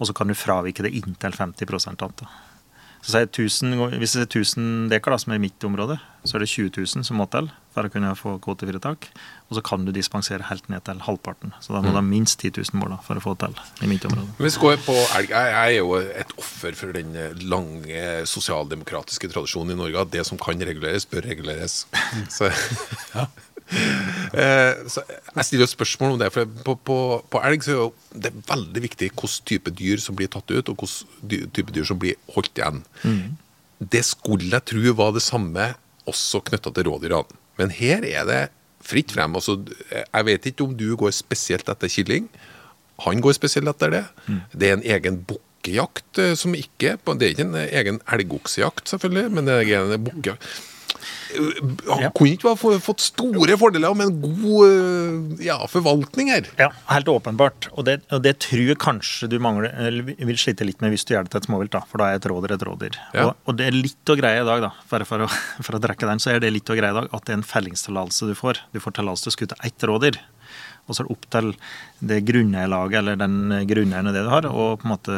Og 0.01 0.09
så 0.09 0.17
kan 0.17 0.31
du 0.31 0.39
fravike 0.39 0.87
det 0.87 0.95
inntil 0.97 1.37
50 1.37 1.91
annet. 1.93 2.27
Så 3.05 3.13
sier 3.13 3.27
jeg 3.27 3.35
1000, 3.35 3.99
Hvis 4.01 4.15
det 4.17 4.23
er 4.23 4.31
1000 4.31 4.69
dekar, 4.89 5.13
da, 5.13 5.21
som 5.21 5.35
er 5.35 5.43
mitt 5.43 5.65
område, 5.69 5.99
så 6.25 6.39
er 6.39 6.41
det 6.41 6.49
20 6.49 6.71
000 6.73 7.05
som 7.05 7.19
må 7.21 7.27
til 7.29 7.51
for 7.75 7.85
å 7.85 7.91
kunne 7.93 8.15
få 8.17 8.39
kvotefritak. 8.41 9.11
Og 9.51 9.59
så 9.59 9.63
kan 9.67 9.85
du 9.85 9.93
dispensere 9.93 10.47
helt 10.49 10.71
ned 10.73 10.87
til 10.87 11.03
halvparten. 11.05 11.53
Så 11.61 11.75
da 11.75 11.83
må 11.85 11.93
du 11.93 11.99
ha 11.99 12.05
minst 12.07 12.41
10 12.41 12.65
000 12.65 12.81
mål 12.81 12.95
da, 12.95 12.99
for 13.05 13.21
å 13.21 13.25
få 13.27 13.35
til 13.43 13.61
i 13.85 13.91
mitt 13.91 14.07
område. 14.09 14.33
Hvis 14.41 14.57
vi 14.57 14.65
går 14.65 14.81
på 14.87 14.97
elg, 15.19 15.35
jeg, 15.37 15.53
er 15.61 15.75
jo 15.77 15.99
et 16.01 16.33
offer 16.41 16.81
for 16.81 16.97
den 16.97 17.13
lange 17.45 18.07
sosialdemokratiske 18.31 19.29
tradisjonen 19.35 19.77
i 19.77 19.81
Norge 19.83 20.07
at 20.07 20.15
det 20.17 20.25
som 20.25 20.41
kan 20.41 20.65
reguleres, 20.73 21.05
bør 21.05 21.29
reguleres. 21.29 21.83
Så, 22.33 22.49
Eh, 24.35 24.81
så 24.91 25.05
jeg 25.07 25.47
stiller 25.47 25.63
jo 25.63 25.71
spørsmål 25.71 26.17
om 26.17 26.19
det, 26.19 26.33
for 26.35 26.49
på, 26.67 26.73
på, 26.89 26.97
på 27.31 27.41
elg 27.47 27.63
så 27.63 27.77
er 27.77 28.25
det 28.25 28.33
er 28.33 28.41
veldig 28.49 28.81
viktig 28.83 29.09
hvilken 29.13 29.45
type 29.47 29.71
dyr 29.79 30.03
som 30.03 30.17
blir 30.19 30.27
tatt 30.33 30.51
ut, 30.51 30.73
og 30.73 30.83
hvilken 30.83 31.53
type 31.55 31.71
dyr 31.71 31.87
som 31.87 32.01
blir 32.03 32.19
holdt 32.35 32.59
igjen. 32.59 32.81
Det 33.79 34.03
skulle 34.07 34.51
jeg 34.51 34.67
tro 34.73 34.97
var 34.99 35.15
det 35.15 35.23
samme 35.23 35.69
også 36.11 36.43
knytta 36.49 36.75
til 36.75 36.89
rådyrene. 36.91 37.39
Men 37.63 37.71
her 37.79 38.03
er 38.03 38.27
det 38.27 38.43
fritt 38.85 39.15
frem. 39.15 39.39
Altså, 39.39 39.61
jeg 39.93 40.29
vet 40.29 40.51
ikke 40.51 40.67
om 40.67 40.75
du 40.77 40.89
går 40.99 41.15
spesielt 41.15 41.71
etter 41.71 41.91
killing. 41.95 42.29
Han 43.07 43.23
går 43.23 43.39
spesielt 43.39 43.71
etter 43.71 43.95
det. 43.95 44.05
Det 44.53 44.69
er 44.69 44.79
en 44.79 44.87
egen 44.97 45.23
bukkejakt 45.31 46.21
eh, 46.23 46.35
som 46.39 46.55
ikke 46.55 46.97
Det 46.99 47.23
er 47.23 47.33
ikke 47.35 47.49
en 47.49 47.59
egen 47.63 48.01
elgoksejakt, 48.13 48.89
selvfølgelig, 48.89 49.31
men 49.31 49.47
det 49.47 49.61
er 49.63 49.95
en 49.95 50.05
bukkejakt. 50.11 50.43
Han 51.33 52.13
kunne 52.15 52.35
ikke 52.35 52.53
ha 52.53 52.79
fått 52.83 53.05
store 53.05 53.57
fordeler 53.61 53.97
med 53.97 54.11
en 54.11 54.19
god 54.23 54.65
eh, 54.69 55.47
ja, 55.47 55.57
forvaltning 55.71 56.31
her. 56.33 56.49
Ja, 56.61 56.71
helt 56.91 57.09
åpenbart. 57.11 57.69
Og 57.75 57.87
det, 57.89 58.01
og 58.15 58.23
det 58.27 58.37
tror 58.45 58.65
jeg 58.73 58.81
kanskje 58.83 59.31
du 59.33 59.39
mangler, 59.43 59.73
eller 59.81 60.15
vil 60.15 60.41
slite 60.41 60.67
litt 60.67 60.83
med 60.85 60.95
hvis 60.95 61.07
du 61.09 61.15
gjør 61.15 61.27
det 61.27 61.35
til 61.35 61.43
et 61.43 61.49
småvilt, 61.49 61.75
da, 61.75 61.83
for 61.91 62.03
da 62.03 62.11
er 62.13 62.21
et 62.21 62.29
rådyr 62.31 62.57
et 62.57 62.67
rådyr. 62.69 63.01
Ja. 63.17 63.29
Og, 63.29 63.35
og 63.49 63.59
det 63.61 63.69
er 63.71 63.79
litt 63.79 64.13
å 64.13 64.19
greie 64.21 64.43
i 64.43 64.49
dag, 64.49 64.65
da, 64.67 64.73
bare 64.91 65.09
for 65.09 65.27
å, 65.27 65.31
for 65.67 65.79
å 65.79 65.83
trekke 65.83 66.11
den, 66.11 66.23
så 66.23 66.35
er 66.35 66.45
det 66.45 66.53
litt 66.55 66.71
å 66.71 66.79
greie 66.79 66.95
i 66.95 67.01
dag 67.01 67.11
at 67.11 67.27
det 67.27 67.35
er 67.37 67.41
en 67.41 67.49
fellingstillatelse 67.55 68.31
du 68.31 68.37
får. 68.39 68.63
Du 68.75 68.81
får 68.83 68.99
tillatelse 69.01 69.29
til 69.29 69.35
å 69.35 69.39
skutte 69.39 69.61
ett 69.67 69.89
rådyr. 69.91 70.21
Og 70.85 70.95
så 70.95 71.01
er 71.03 71.07
det 71.09 71.15
opp 71.17 71.27
til 71.33 71.53
det 72.05 72.19
grunneierlaget 72.29 72.99
eller 73.01 73.17
den 73.17 73.37
grunneieren 73.71 74.13
det 74.13 74.25
du 74.27 74.29
har, 74.29 74.45
å 74.51 74.75
på 74.77 74.85
en 74.85 74.93
måte 74.93 75.17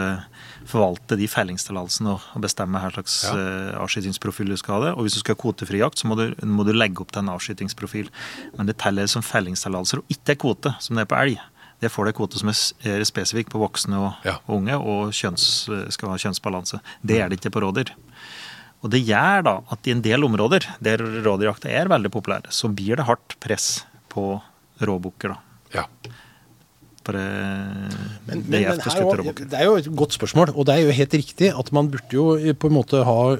forvalte 0.66 1.18
de 1.18 1.26
fellingstillatelsene 1.31 2.12
og 2.14 2.42
bestemme 2.44 2.79
hva 2.83 2.92
slags 2.94 3.16
Ja. 3.26 3.35
Uh, 3.35 3.83
avskytingsprofil 3.83 4.50
du 4.52 4.57
skal 4.61 4.76
ha 4.76 4.85
det. 4.87 4.92
Og 4.96 5.07
hvis 5.07 5.18
du 5.18 5.22
skal 5.22 5.35
ha 5.37 5.42
kvotefri 5.42 5.83
jakt, 5.83 5.98
så 5.98 6.07
må 6.11 6.16
du, 6.18 6.31
må 6.46 6.66
du 6.66 6.72
legge 6.74 7.02
opp 7.02 7.11
til 7.14 7.24
en 7.24 7.33
avskytingsprofil. 7.35 8.11
Men 8.57 8.66
det 8.70 8.79
teller 8.83 9.07
som 9.11 9.22
fellingstillatelser 9.26 10.02
og 10.02 10.14
ikke 10.16 10.38
kvote, 10.42 10.74
som 10.83 10.96
det 10.98 11.07
er 11.07 11.11
på 11.12 11.18
elg. 11.20 11.38
Det 11.83 11.90
får 11.92 12.09
det 12.09 12.14
kvote 12.16 12.38
som 12.40 12.48
er 12.48 12.57
er 12.88 13.05
spesifikk 13.05 13.50
på 13.52 13.61
voksne 13.61 13.98
og, 14.00 14.12
Ja. 14.24 14.38
og 14.46 14.62
unge, 14.62 14.79
og 14.81 15.11
kjønns, 15.12 15.68
skal 15.92 16.09
ha 16.09 16.16
kjønnsbalanse. 16.16 16.81
Det 17.05 17.20
er 17.20 17.29
det 17.29 17.40
ikke 17.40 17.52
på 17.52 17.61
rådyr. 17.66 17.90
Og 18.83 18.90
det 18.92 19.02
gjør 19.07 19.42
da 19.44 19.55
at 19.72 19.87
i 19.88 19.92
en 19.92 20.02
del 20.05 20.24
områder 20.24 20.66
der 20.81 20.98
rådyrjakta 20.98 21.68
er 21.68 21.88
veldig 21.90 22.11
populær, 22.12 22.46
så 22.50 22.68
blir 22.72 22.96
det 22.96 23.07
hardt 23.09 23.37
press 23.40 23.85
på 24.12 24.40
råbukker. 24.81 25.35
da. 25.35 25.40
Ja. 25.74 25.87
For 27.07 27.14
det, 27.14 27.26
Men, 28.26 28.40
det 28.42 28.50
men, 28.50 28.62
er 28.62 28.72
men 28.74 28.81
her, 28.83 29.44
det 29.46 29.59
er 29.59 29.68
jo 29.68 29.76
et 29.79 29.90
godt 29.94 30.16
spørsmål, 30.16 30.57
og 30.57 30.66
det 30.66 30.74
er 30.74 30.88
jo 30.88 30.96
helt 30.96 31.14
riktig 31.14 31.52
at 31.55 31.68
man 31.74 31.90
burde 31.92 32.18
jo 32.18 32.33
eh, 32.35 32.57
på 32.57 32.70
en 32.70 32.76
måte 32.81 33.05
ha 33.07 33.37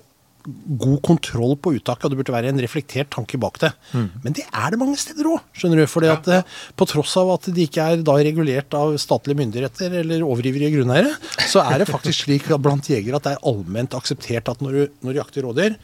god 0.47 1.01
kontroll 1.03 1.57
på 1.59 1.73
uttaket, 1.77 2.07
og 2.07 2.13
det 2.13 2.19
burde 2.21 2.35
være 2.35 2.51
en 2.53 2.63
reflektert 2.63 3.11
tanke 3.15 3.39
bak 3.43 3.59
det. 3.63 3.73
Mm. 3.93 4.09
Men 4.23 4.37
det 4.39 4.45
er 4.47 4.73
det 4.73 4.79
mange 4.81 4.99
steder 5.01 5.29
òg, 5.33 5.45
skjønner 5.57 5.83
du. 5.83 5.87
Fordi 5.91 6.11
at 6.13 6.31
eh, 6.33 6.57
på 6.79 6.87
tross 6.87 7.17
av 7.21 7.33
at 7.35 7.49
de 7.57 7.67
ikke 7.67 7.83
er 7.83 8.05
da 8.07 8.17
regulert 8.21 8.77
av 8.79 8.95
statlige 9.03 9.41
myndigheter 9.41 9.99
eller 10.03 10.27
overivrige 10.27 10.73
grunneiere, 10.77 11.17
så 11.51 11.65
er 11.67 11.83
det 11.83 11.91
faktisk 11.91 12.27
slik 12.27 12.51
at 12.55 12.63
blant 12.63 12.91
jegere 12.91 13.19
at 13.19 13.27
det 13.27 13.37
er 13.37 13.47
allment 13.51 13.99
akseptert 13.99 14.53
at 14.53 14.63
når 14.65 14.79
du, 14.79 14.99
når 15.07 15.17
du 15.17 15.23
jakter 15.23 15.49
rådyr, 15.49 15.79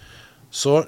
så 0.53 0.83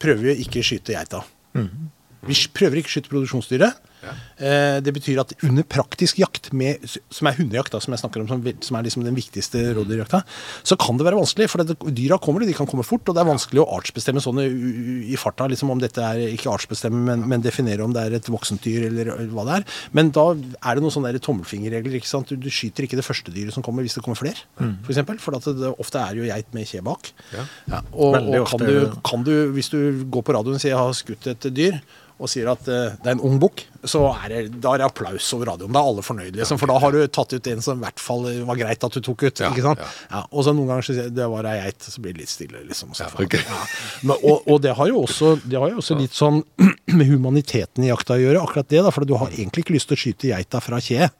prøver 0.00 0.30
vi 0.30 0.38
ikke 0.46 0.62
å 0.62 0.68
skyte 0.70 0.96
geita. 0.96 1.20
Mm. 1.54 1.90
Vi 2.24 2.38
prøver 2.56 2.80
ikke 2.80 2.92
å 2.92 2.96
skyte 2.96 3.12
produksjonsdyret. 3.12 3.90
Eh, 4.38 4.80
Det 4.84 4.92
betyr 4.94 5.20
at 5.22 5.32
under 5.46 5.62
praktisk 5.62 6.18
jakt, 6.18 6.52
med, 6.52 6.82
som 7.10 7.28
er 7.30 7.36
hundejakt, 7.38 7.72
da, 7.72 7.80
som 7.80 7.94
jeg 7.94 8.02
snakker 8.02 8.22
om, 8.22 8.28
som, 8.28 8.42
som 8.60 8.76
er 8.78 8.86
liksom 8.86 9.04
den 9.06 9.16
viktigste 9.16 9.62
rådyrjakta, 9.76 10.22
så 10.62 10.76
kan 10.80 10.98
det 11.00 11.06
være 11.06 11.18
vanskelig. 11.20 11.48
For 11.50 11.62
det, 11.62 11.76
dyra 11.96 12.18
kommer, 12.22 12.44
de 12.44 12.54
kan 12.56 12.68
komme 12.70 12.84
fort, 12.86 13.06
og 13.08 13.16
det 13.16 13.22
er 13.24 13.30
vanskelig 13.30 13.62
å 13.64 13.68
artsbestemme 13.78 14.22
sånn 14.24 14.42
i, 14.44 15.16
farta. 15.20 15.46
liksom 15.50 15.70
Om 15.74 15.80
dette 15.82 16.02
er 16.04 16.24
ikke 16.34 16.52
artsbestemme, 16.52 17.00
men, 17.08 17.24
men 17.30 17.44
definere 17.44 17.84
om 17.86 17.94
det 17.94 18.02
er 18.06 18.18
et 18.18 18.30
voksent 18.32 18.62
dyr 18.64 18.88
eller 18.90 19.12
hva 19.32 19.46
det 19.48 19.58
er. 19.60 19.66
Men 19.96 20.10
da 20.14 20.26
er 20.34 20.74
det 20.76 20.84
noen 20.84 20.94
sånne 20.94 21.14
tommelfingerregler. 21.24 21.98
ikke 22.00 22.10
sant? 22.10 22.28
Du, 22.28 22.36
du 22.36 22.50
skyter 22.52 22.86
ikke 22.86 22.98
det 23.00 23.06
første 23.06 23.32
dyret 23.34 23.54
som 23.56 23.64
kommer, 23.64 23.84
hvis 23.86 23.96
det 23.98 24.04
kommer 24.04 24.18
flere, 24.20 24.44
for 24.58 24.92
eksempel. 24.94 25.18
For 25.22 25.36
at 25.38 25.46
det, 25.56 25.72
ofte 25.80 26.02
er 26.02 26.18
jo 26.20 26.28
geit 26.28 26.50
med 26.56 26.68
kje 26.68 26.82
bak. 26.84 27.12
Ja. 27.34 27.44
og 27.92 28.14
og 28.14 28.22
kan, 28.30 28.40
ofte 28.44 28.66
du, 28.68 28.96
kan 29.04 29.24
du, 29.26 29.34
hvis 29.56 29.70
du 29.72 30.04
går 30.10 30.24
på 30.26 30.34
radioen 30.36 30.58
og 30.58 30.62
sier 30.62 30.74
jeg 30.74 30.80
har 30.80 30.96
skutt 30.96 31.28
et 31.30 31.46
dyr, 31.54 31.78
og 32.22 32.30
sier 32.30 32.46
at 32.52 32.62
uh, 32.70 32.94
det 33.02 33.10
er 33.10 33.16
en 33.16 33.22
ung 33.26 33.40
bukk, 33.42 33.64
så 33.84 34.04
er 34.14 34.30
det, 34.30 34.38
da 34.62 34.74
er 34.76 34.80
det 34.80 34.86
applaus 34.86 35.26
over 35.36 35.50
radioen. 35.50 35.72
Da 35.74 35.80
er 35.82 35.88
alle 35.90 36.04
fornøyde, 36.06 36.36
liksom, 36.38 36.60
for 36.62 36.70
da 36.70 36.76
har 36.80 36.94
du 36.94 37.00
tatt 37.12 37.34
ut 37.34 37.48
en 37.50 37.64
som 37.64 37.80
i 37.80 37.84
hvert 37.84 38.00
fall 38.00 38.28
var 38.48 38.60
greit 38.60 38.86
at 38.86 38.96
du 38.96 39.02
tok 39.04 39.26
ut. 39.26 39.42
Ja, 39.42 39.50
ikke 39.50 39.64
sant? 39.66 39.82
ja. 39.82 39.88
Ja, 40.12 40.22
og 40.30 40.46
så 40.46 40.54
noen 40.54 40.70
ganger 40.70 40.86
så 40.86 40.94
sier 40.96 41.10
det 41.12 41.26
var 41.32 41.48
ei 41.50 41.56
geit, 41.58 41.88
så 41.90 42.04
blir 42.04 42.14
det 42.14 42.22
litt 42.22 42.32
stille, 42.32 42.62
liksom. 42.68 42.94
Så, 42.94 43.08
Ja, 43.10 43.26
ok. 43.26 43.34
ja. 43.40 43.58
Men, 44.06 44.16
og, 44.22 44.46
og 44.46 44.62
det 44.64 44.76
har 44.78 44.92
jo 44.92 45.02
også, 45.02 45.34
det 45.42 45.58
har 45.58 45.74
jo 45.74 45.82
også 45.82 45.98
litt 45.98 46.14
sånn 46.16 46.40
med 46.98 47.10
humaniteten 47.10 47.84
i 47.84 47.90
jakta 47.90 48.16
å 48.16 48.22
gjøre, 48.22 48.46
akkurat 48.46 48.70
det, 48.70 48.84
da, 48.86 48.94
for 48.94 49.04
du 49.08 49.16
har 49.18 49.34
egentlig 49.34 49.66
ikke 49.66 49.76
lyst 49.76 49.90
til 49.90 49.98
å 49.98 50.02
skyte 50.06 50.30
geita 50.30 50.62
fra 50.64 50.80
kje. 50.84 51.10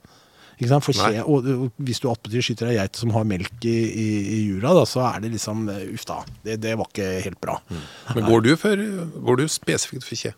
Ikke 0.54 0.70
sant? 0.70 0.85
For 0.87 0.94
kje, 0.94 1.24
og, 1.26 1.48
og 1.50 1.83
hvis 1.83 1.98
du 1.98 2.07
attpåtil 2.12 2.44
skyter 2.46 2.70
ei 2.70 2.76
geit 2.78 2.94
som 3.00 3.11
har 3.16 3.26
melk 3.26 3.66
i, 3.66 3.74
i, 3.74 4.07
i 4.37 4.40
jura, 4.46 4.70
da, 4.78 4.85
så 4.87 5.02
er 5.09 5.24
det 5.24 5.33
liksom 5.35 5.66
eh, 5.72 5.88
Uff 5.96 6.07
da. 6.07 6.20
Det, 6.46 6.61
det 6.62 6.76
var 6.78 6.87
ikke 6.92 7.09
helt 7.26 7.40
bra. 7.42 7.59
Men 8.14 8.28
går 8.28 8.46
du, 8.46 8.52
for, 8.61 8.85
går 9.26 9.42
du 9.42 9.48
spesifikt 9.50 10.07
for 10.07 10.20
kje? 10.20 10.30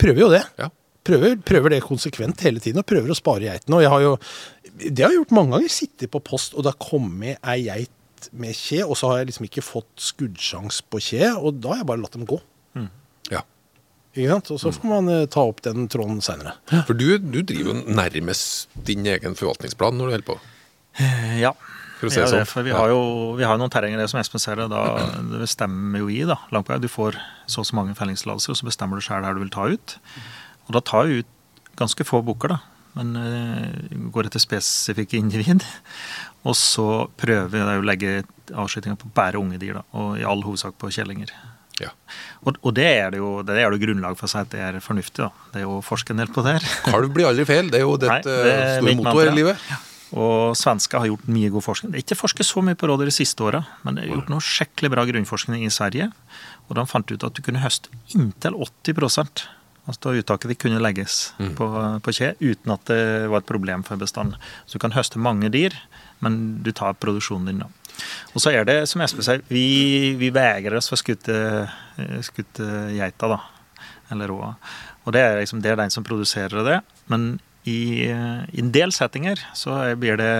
Prøver 0.00 0.20
jo 0.26 0.28
det. 0.32 0.42
Ja. 0.60 0.70
Prøver, 1.06 1.36
prøver 1.46 1.70
det 1.76 1.82
konsekvent 1.86 2.40
hele 2.42 2.58
tiden, 2.62 2.82
og 2.82 2.88
prøver 2.90 3.12
å 3.12 3.16
spare 3.18 3.46
geitene. 3.46 3.76
Og 3.78 3.84
jeg 3.84 3.92
har 3.92 4.02
jo, 4.02 4.14
det 4.90 5.04
har 5.04 5.12
jeg 5.14 5.20
gjort 5.20 5.34
mange 5.38 5.54
ganger. 5.54 5.70
Sittet 5.72 6.10
på 6.10 6.20
post, 6.26 6.56
og 6.58 6.64
det 6.66 6.72
har 6.74 6.80
kommet 6.82 7.38
ei 7.46 7.60
geit 7.68 7.92
med 8.34 8.56
kje, 8.58 8.80
og 8.82 8.96
så 8.98 9.12
har 9.12 9.20
jeg 9.20 9.28
liksom 9.30 9.46
ikke 9.46 9.62
fått 9.62 10.02
skuddsjans 10.02 10.80
på 10.90 10.98
kje, 11.04 11.30
og 11.38 11.60
da 11.62 11.74
har 11.76 11.82
jeg 11.84 11.88
bare 11.92 12.02
latt 12.02 12.16
dem 12.18 12.26
gå. 12.26 12.40
Ja. 13.30 13.44
Ikke 14.16 14.30
sant? 14.32 14.50
Og 14.54 14.58
så 14.62 14.72
får 14.74 14.88
man 14.90 15.08
eh, 15.12 15.26
ta 15.30 15.42
opp 15.46 15.62
den 15.66 15.86
tråden 15.92 16.18
seinere. 16.24 16.56
For 16.88 16.96
du, 16.96 17.06
du 17.20 17.42
driver 17.46 17.74
jo 17.74 17.94
nærmest 18.00 18.70
din 18.88 19.06
egen 19.06 19.36
forvaltningsplan 19.38 19.94
når 20.00 20.08
du 20.10 20.14
holder 20.16 20.28
på. 20.32 20.38
Eh, 20.98 21.38
Ja. 21.44 21.54
For 21.96 22.08
å 22.08 22.12
si 22.12 22.20
ja, 22.20 22.28
det 22.28 22.44
sånn. 22.44 22.66
vi 22.66 22.74
har 22.76 22.90
jo 22.92 23.00
vi 23.38 23.46
har 23.48 23.56
noen 23.60 23.72
terrenger, 23.72 24.00
det 24.00 24.10
som 24.12 24.20
Espen 24.20 24.42
ser 24.42 24.60
det, 24.60 24.68
da 24.72 24.82
det 25.16 25.40
bestemmer 25.46 26.02
jo 26.02 26.10
i 26.12 26.20
da, 26.28 26.36
langt 26.52 26.68
på 26.68 26.74
vei. 26.74 26.80
Du 26.84 26.90
får 26.92 27.16
så 27.48 27.62
og 27.62 27.68
så 27.68 27.78
mange 27.78 27.96
fellingstillatelser, 27.96 28.52
og 28.52 28.60
så 28.60 28.68
bestemmer 28.68 29.00
du 29.00 29.06
sjøl 29.06 29.24
her 29.24 29.36
du 29.36 29.42
vil 29.44 29.52
ta 29.54 29.68
ut. 29.72 29.96
Og 30.66 30.76
da 30.76 30.82
tar 30.84 31.08
vi 31.08 31.22
ut 31.22 31.32
ganske 31.80 32.06
få 32.08 32.20
bukker, 32.26 32.56
da. 32.56 32.60
Men 32.96 33.12
uh, 33.20 33.96
går 34.12 34.28
etter 34.28 34.40
spesifikke 34.40 35.18
individ. 35.20 35.64
Og 36.46 36.56
så 36.56 37.06
prøver 37.20 37.50
vi 37.52 37.64
å 37.64 37.84
legge 37.84 38.14
avskytinga 38.52 39.00
på 39.00 39.10
bare 39.16 39.40
unge 39.40 39.60
dyr, 39.62 39.80
da. 39.80 39.84
Og 40.00 40.16
i 40.20 40.24
all 40.28 40.44
hovedsak 40.46 40.76
på 40.80 40.92
kjellinger. 40.94 41.32
Ja. 41.82 41.90
Og, 42.46 42.56
og 42.62 42.72
det 42.76 42.86
er 42.88 43.10
det 43.12 43.18
jo 43.20 43.42
det 43.44 43.58
er 43.60 43.72
det 43.72 43.82
grunnlag 43.82 44.16
for 44.16 44.28
å 44.28 44.32
si 44.32 44.40
at 44.40 44.52
det 44.52 44.62
er 44.64 44.78
fornuftig. 44.84 45.26
da. 45.26 45.50
Det 45.52 45.60
er 45.60 45.66
jo 45.66 45.80
forska 45.84 46.14
en 46.14 46.22
del 46.22 46.32
på 46.32 46.44
det 46.46 46.56
her. 46.56 46.70
Kalv 46.86 47.12
blir 47.16 47.28
aldri 47.28 47.44
feil. 47.48 47.68
Det 47.72 47.82
er 47.82 47.84
jo 47.84 47.98
ditt 48.00 48.12
Nei, 48.14 48.22
det 48.24 48.38
er 48.54 48.72
store 48.80 48.96
mottoet 49.02 49.32
i 49.32 49.36
livet. 49.36 49.60
livet. 49.60 49.92
Og 50.16 50.56
svensker 50.56 51.02
har 51.02 51.10
gjort 51.10 51.26
mye 51.28 51.50
god 51.52 51.64
forskning. 51.66 51.92
Det 51.92 52.00
er 52.00 52.06
ikke 52.06 52.18
forsket 52.22 52.48
så 52.48 52.62
mye 52.64 52.78
på 52.78 52.88
rådyr 52.88 53.10
de 53.10 53.14
siste 53.14 53.44
åra, 53.44 53.60
men 53.84 53.98
det 53.98 54.06
er 54.06 54.14
gjort 54.14 54.32
noe 54.32 54.44
skikkelig 54.44 54.92
bra 54.94 55.04
grunnforskning 55.08 55.66
i 55.66 55.72
Sverige. 55.72 56.08
Og 56.66 56.78
de 56.78 56.86
fant 56.88 57.12
ut 57.12 57.26
at 57.28 57.36
du 57.36 57.42
kunne 57.44 57.62
høste 57.62 57.92
inntil 58.16 58.56
80% 58.56 59.46
Altså 59.86 60.16
uttaket 60.18 60.50
ditt 60.50 60.62
kunne 60.64 60.82
legges 60.82 61.28
på, 61.54 61.66
på 62.02 62.14
kje 62.16 62.32
uten 62.40 62.72
at 62.74 62.88
det 62.90 63.02
var 63.30 63.42
et 63.42 63.46
problem 63.46 63.84
for 63.86 64.00
bestanden. 64.00 64.34
Så 64.66 64.78
du 64.78 64.82
kan 64.82 64.94
høste 64.96 65.20
mange 65.22 65.50
dyr, 65.54 65.76
men 66.24 66.58
du 66.66 66.72
tar 66.74 66.96
produksjonen 66.98 67.52
din 67.52 67.62
da. 67.62 67.68
Og 68.34 68.42
så 68.42 68.50
er 68.52 68.66
det, 68.68 68.80
som 68.90 69.00
Espen 69.04 69.24
sier, 69.24 69.44
vi, 69.48 70.16
vi 70.18 70.32
vegrer 70.34 70.76
oss 70.76 70.90
for 70.90 70.98
å 70.98 72.24
skutte 72.26 72.66
geita, 72.96 73.30
da. 73.30 73.38
Eller 74.12 74.30
råa. 74.30 74.50
Og 75.06 75.14
det 75.14 75.22
er 75.22 75.38
liksom 75.38 75.62
det 75.62 75.72
er 75.72 75.78
den 75.78 75.94
som 75.94 76.04
produserer 76.06 76.66
det. 76.66 76.80
Men 77.12 77.36
i, 77.66 78.06
i 78.06 78.60
en 78.62 78.72
del 78.74 78.92
settinger 78.94 79.40
så 79.58 79.76
blir 79.98 80.16
det 80.20 80.30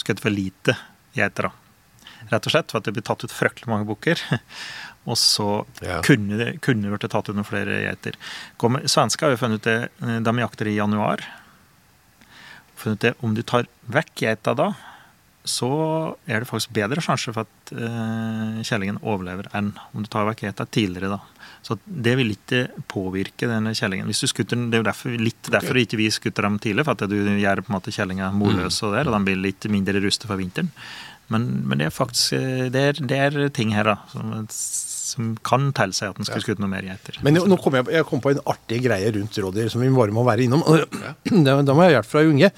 skutt 0.00 0.20
for 0.24 0.32
lite 0.32 0.74
geiter, 1.16 1.50
da. 1.50 1.52
Rett 2.32 2.46
og 2.48 2.52
slett 2.54 2.70
for 2.72 2.78
at 2.80 2.86
det 2.88 2.94
blir 2.96 3.04
tatt 3.04 3.24
ut 3.26 3.32
fryktelig 3.34 3.68
mange 3.68 3.84
bukker. 3.88 4.20
Og 5.10 5.16
så 5.18 5.64
Ja. 5.82 5.96
kunne 6.06 6.36
det 6.38 6.60
kunne 6.62 6.92
vært 6.92 7.08
tatt 7.10 7.26
ut 7.28 7.34
noen 7.34 7.44
flere 7.48 7.80
geiter. 7.82 8.14
Svensker 8.86 9.26
har 9.26 9.34
jo 9.34 9.40
funnet 9.40 9.58
ut 9.58 9.66
det, 9.66 9.88
eh, 10.06 10.20
de 10.22 10.34
jakter 10.38 10.70
i 10.70 10.76
januar. 10.78 11.24
Funnet 12.78 12.96
ut 13.00 13.06
det, 13.08 13.14
om 13.26 13.34
du 13.34 13.42
tar 13.42 13.66
vekk 13.90 14.14
geita 14.22 14.54
da, 14.54 14.68
så 15.44 16.14
er 16.30 16.40
det 16.44 16.48
faktisk 16.48 16.70
bedre 16.78 17.02
sjanse 17.02 17.34
for 17.34 17.42
at 17.42 17.72
eh, 17.74 18.62
kjellingen 18.62 19.00
overlever 19.02 19.48
enn 19.58 19.72
om 19.90 20.04
du 20.06 20.08
tar 20.08 20.28
vekk 20.30 20.44
geita 20.46 20.68
tidligere. 20.70 21.16
da. 21.18 21.20
Så 21.62 21.76
det 21.86 22.16
vil 22.18 22.32
ikke 22.34 22.64
påvirke 22.90 23.46
denne 23.46 23.70
kjellingen. 23.78 24.08
Hvis 24.10 24.20
du 24.24 24.26
skutter 24.26 24.56
den, 24.58 24.70
Det 24.72 24.80
er 24.80 24.82
jo 24.82 24.88
derfor, 24.90 25.14
litt 25.14 25.50
derfor 25.52 25.78
ikke 25.78 25.96
vi 26.00 26.08
skutter 26.10 26.42
dem 26.42 26.58
tidlig, 26.58 26.84
for 26.88 26.96
at 26.98 27.04
du 27.08 27.14
gjør 27.38 27.62
på 27.62 27.70
en 27.70 27.76
måte 27.78 27.94
kjellinga 27.94 28.32
morløse, 28.34 28.82
og, 28.88 28.96
der, 28.96 29.06
og 29.06 29.14
de 29.14 29.24
blir 29.28 29.38
litt 29.44 29.68
mindre 29.70 30.02
rustet 30.02 30.26
for 30.26 30.36
vinteren. 30.40 30.72
Men, 31.30 31.46
men 31.64 31.78
det 31.78 31.86
er 31.86 31.94
faktisk 31.94 32.34
eh, 32.36 32.66
det 32.74 32.80
er, 32.82 32.98
det 33.08 33.18
er 33.24 33.48
ting 33.54 33.70
her 33.72 33.86
da, 33.88 33.94
som, 34.10 34.32
som 34.50 35.30
kan 35.46 35.70
tilsi 35.72 36.04
at 36.04 36.18
en 36.18 36.26
skal 36.28 36.42
skutte 36.42 36.60
noe 36.60 36.68
mer 36.68 36.82
geiter. 36.84 37.20
Men 37.24 37.38
nå- 37.38 37.46
nå 37.48 37.56
kom 37.62 37.78
jeg, 37.78 37.86
jeg 37.94 38.04
kom 38.10 38.20
på 38.20 38.34
en 38.34 38.42
artig 38.52 38.82
greie 38.84 39.12
rundt 39.14 39.38
rådyr 39.40 39.70
som 39.72 39.80
vi 39.80 39.88
bare 39.94 40.12
må 40.12 40.26
være 40.26 40.44
innom. 40.48 40.66
Da 41.46 41.54
da 41.62 41.72
må 41.78 41.86
jeg 41.86 41.94
ha 41.94 42.00
hjelp 42.00 42.10
fra 42.10 42.24
Junge. 42.26 42.50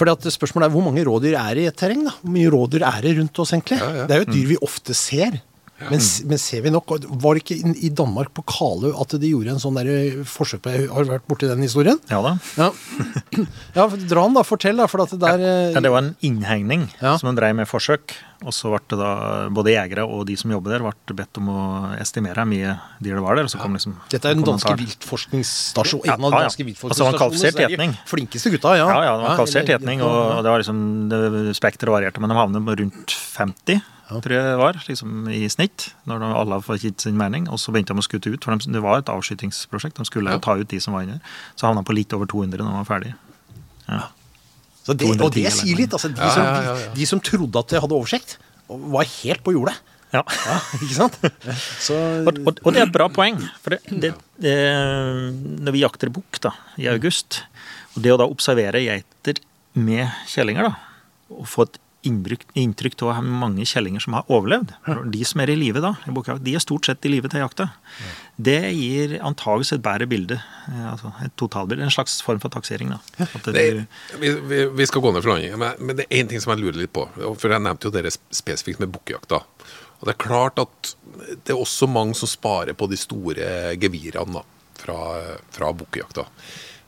Fordi 0.00 0.14
at 0.14 0.30
Spørsmålet 0.32 0.70
er 0.70 0.72
hvor 0.78 0.86
mange 0.86 1.02
rådyr 1.04 1.34
er 1.36 1.58
det 1.58 1.66
i 1.66 1.68
et 1.68 1.76
terreng? 1.76 2.06
da? 2.06 2.14
Hvor 2.22 2.32
mye 2.38 2.50
rådyr 2.54 2.86
er 2.88 3.02
det 3.04 3.16
rundt 3.18 3.42
oss, 3.42 3.52
egentlig? 3.52 3.80
Ja, 3.82 3.90
ja. 3.98 4.06
Det 4.08 4.14
er 4.16 4.22
jo 4.22 4.28
et 4.30 4.36
dyr 4.38 4.48
vi 4.54 4.60
ofte 4.64 4.94
ser. 4.96 5.40
Men, 5.80 6.00
men 6.28 6.38
ser 6.38 6.60
vi 6.66 6.70
nok? 6.74 6.90
Var 7.08 7.34
det 7.38 7.42
ikke 7.44 7.56
i- 7.72 7.88
Danmark, 7.96 8.32
på 8.36 8.44
Kalø, 8.44 8.92
at 9.00 9.14
de 9.20 9.30
gjorde 9.32 9.54
en 9.54 9.60
sånn 9.62 9.78
der 9.80 10.22
forsøk 10.28 10.60
på 10.66 10.74
Har 10.92 11.04
du 11.06 11.10
vært 11.14 11.24
borti 11.30 11.48
den 11.48 11.62
historien? 11.64 11.98
Ja 12.10 12.20
da. 12.22 12.34
Ja. 12.60 12.70
ja, 13.78 13.86
dra 13.88 14.24
den, 14.26 14.34
da. 14.36 14.42
Fortell, 14.46 14.76
da. 14.76 14.86
For 14.90 15.02
at 15.04 15.14
det 15.14 15.20
der 15.22 15.40
eh, 15.40 15.72
Ja, 15.74 15.80
det 15.80 15.92
var 15.92 16.04
en 16.04 16.16
innhegning 16.26 16.88
Ja. 17.00 17.16
som 17.16 17.30
en 17.32 17.38
drev 17.38 17.54
med 17.56 17.68
forsøk. 17.70 18.12
Og 18.40 18.54
så 18.56 18.70
ble 18.72 18.80
det 18.88 18.96
da 18.96 19.48
både 19.52 19.74
jegere 19.74 20.06
og 20.08 20.22
de 20.28 20.36
som 20.40 20.48
jobber 20.52 20.72
der, 20.72 20.80
ble 20.84 21.16
bedt 21.18 21.36
om 21.42 21.50
å 21.52 21.64
estimere 22.00 22.40
hvor 22.40 22.48
mye 22.48 22.70
dyr 23.04 23.18
det 23.18 23.24
var 23.24 23.36
der. 23.36 23.44
Og 23.48 23.52
så 23.52 23.60
kom 23.60 23.76
liksom 23.76 23.98
Dette 24.12 24.30
er 24.30 24.38
en 24.38 24.44
danske 24.46 24.72
viltforskningsstasjon. 24.80 26.04
En 26.08 26.24
av 26.24 26.30
de 26.30 26.36
ja, 26.36 26.40
ja. 26.40 26.48
danske 26.48 26.64
Altså, 26.64 26.88
det 26.88 27.04
var 27.04 27.12
en 27.12 27.20
viltforskningsstasjonene. 27.20 27.68
gjetning. 27.76 27.96
Flinkeste 28.08 28.52
gutta, 28.54 28.76
ja. 28.80 28.88
Ja, 28.88 29.00
ja, 29.04 29.14
det 29.16 29.26
var 29.28 29.36
kvalifisert 29.42 29.62
eller- 29.64 29.74
gjetning, 29.78 30.02
og 30.02 30.44
det 30.44 30.50
var 30.54 30.58
liksom 30.64 30.82
det 31.12 31.56
Spekteret 31.60 31.92
varierte, 31.92 32.20
men 32.20 32.30
de 32.32 32.36
havnet 32.36 32.80
rundt 32.80 33.12
50, 33.36 33.82
tror 34.18 34.32
jeg 34.34 34.42
det 34.42 34.58
var, 34.58 34.78
liksom 34.88 35.28
i 35.30 35.44
snitt. 35.52 35.92
Når 36.10 36.18
de 36.24 36.28
alle 36.34 36.56
fikk 36.66 36.82
gitt 36.88 37.04
sin 37.06 37.16
mening. 37.20 37.46
Og 37.52 37.60
så 37.62 37.70
begynte 37.70 37.94
de 37.94 38.02
å 38.02 38.06
skutte 38.06 38.32
ut, 38.34 38.42
for 38.42 38.58
de, 38.58 38.72
det 38.74 38.82
var 38.82 38.98
et 38.98 39.12
avskytingsprosjekt. 39.12 40.00
De 40.00 40.06
skulle 40.08 40.34
Ja. 40.34 40.40
ta 40.42 40.56
ut 40.58 40.66
de 40.68 40.80
som 40.82 40.94
var 40.96 41.06
inne. 41.06 41.20
Så 41.54 41.68
havna 41.68 41.84
de 41.84 41.88
på 41.90 41.94
litt 41.94 42.12
over 42.16 42.26
200 42.26 42.58
når 42.64 42.72
de 42.74 42.80
var 42.80 42.88
ferdig. 42.90 43.14
Ja. 43.86 44.00
Så 44.82 44.96
det, 44.96 45.06
og 45.20 45.30
det 45.36 45.46
sier 45.54 45.76
litt. 45.78 45.92
altså 45.94 46.08
De, 46.10 46.18
Ja, 46.20 46.30
som, 46.34 46.42
ja, 46.42 46.62
ja, 46.62 46.74
ja. 46.88 46.94
de 46.96 47.06
som 47.06 47.20
trodde 47.20 47.58
at 47.62 47.68
de 47.68 47.80
hadde 47.84 47.94
oversikt, 47.94 48.38
var 48.68 49.04
helt 49.04 49.44
på 49.46 49.52
jordet. 49.54 49.76
Ja. 50.12 50.24
Ikke 50.82 50.94
sant? 50.96 51.18
Så 51.78 51.94
Og, 52.26 52.40
og, 52.48 52.58
og 52.66 52.72
det 52.74 52.80
er 52.82 52.88
et 52.88 52.94
bra 52.96 53.06
poeng. 53.14 53.36
For 53.62 53.76
det, 53.76 53.80
det, 54.02 54.10
det, 54.42 54.56
når 55.62 55.76
vi 55.76 55.82
jakter 55.84 56.10
bukk 56.10 56.40
da, 56.42 56.50
i 56.80 56.88
august, 56.90 57.42
og 57.94 58.02
det 58.02 58.10
å 58.14 58.18
da 58.18 58.26
observere 58.26 58.82
geiter 58.82 59.38
med 59.78 60.10
kjellinger, 60.26 60.66
da, 60.66 60.74
og 61.30 61.46
få 61.46 61.68
et 61.68 61.78
inntrykk 62.06 63.02
av 63.04 63.18
mange 63.24 63.66
kjellinger 63.68 64.00
som 64.00 64.14
har 64.16 64.24
overlevd 64.32 64.70
De 65.12 65.24
som 65.28 65.40
er 65.42 65.50
i 65.52 65.56
live 65.58 65.82
da, 65.84 65.90
de 66.40 66.54
er 66.54 66.62
stort 66.62 66.86
sett 66.88 67.04
i 67.04 67.10
live 67.12 67.28
til 67.28 67.42
jakta. 67.42 67.66
Det 68.40 68.56
gir 68.72 69.18
antageligvis 69.20 69.74
et 69.76 69.82
bedre 69.84 70.06
bilde. 70.08 70.38
eh, 70.70 70.86
Altså 70.92 71.12
et 71.24 71.34
totalbilde. 71.36 71.84
En 71.84 71.90
slags 71.92 72.22
form 72.24 72.40
for 72.40 72.48
taksering. 72.48 72.88
da. 72.94 73.00
At 73.26 73.44
Det, 73.52 73.66
du, 73.74 74.16
vi, 74.22 74.30
vi, 74.48 74.62
vi 74.80 74.86
skal 74.88 75.02
gå 75.04 75.12
ned 75.12 75.22
for 75.22 75.34
landing, 75.34 75.58
men, 75.60 75.76
men 75.78 75.96
det 75.98 76.06
er 76.08 76.22
én 76.22 76.28
ting 76.30 76.40
som 76.40 76.54
jeg 76.54 76.62
lurer 76.64 76.80
litt 76.80 76.92
på. 76.96 77.04
For 77.36 77.52
jeg 77.52 77.60
nevnte 77.60 77.90
jo 77.90 77.94
dere 77.94 78.10
spesifikt 78.10 78.80
med 78.80 78.92
bukkejakta. 78.96 79.42
Og 80.00 80.08
det 80.08 80.14
er 80.14 80.22
klart 80.24 80.58
at 80.62 80.94
det 81.44 81.52
er 81.52 81.60
også 81.60 81.84
mange 81.90 82.16
som 82.16 82.30
sparer 82.30 82.72
på 82.72 82.88
de 82.88 82.96
store 82.96 83.76
gevirene 83.76 84.40
da, 84.40 84.44
fra, 84.80 84.98
fra 85.52 85.72
bukkejakta. 85.76 86.24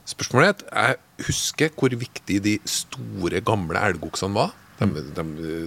Spørsmålet 0.08 0.64
er 0.72 0.96
jeg 0.96 1.26
husker 1.28 1.70
hvor 1.78 1.92
viktig 1.94 2.40
de 2.42 2.56
store, 2.66 3.38
gamle 3.46 3.78
elgoksene 3.92 4.34
var. 4.34 4.56
De, 4.80 4.86
de, 5.14 5.24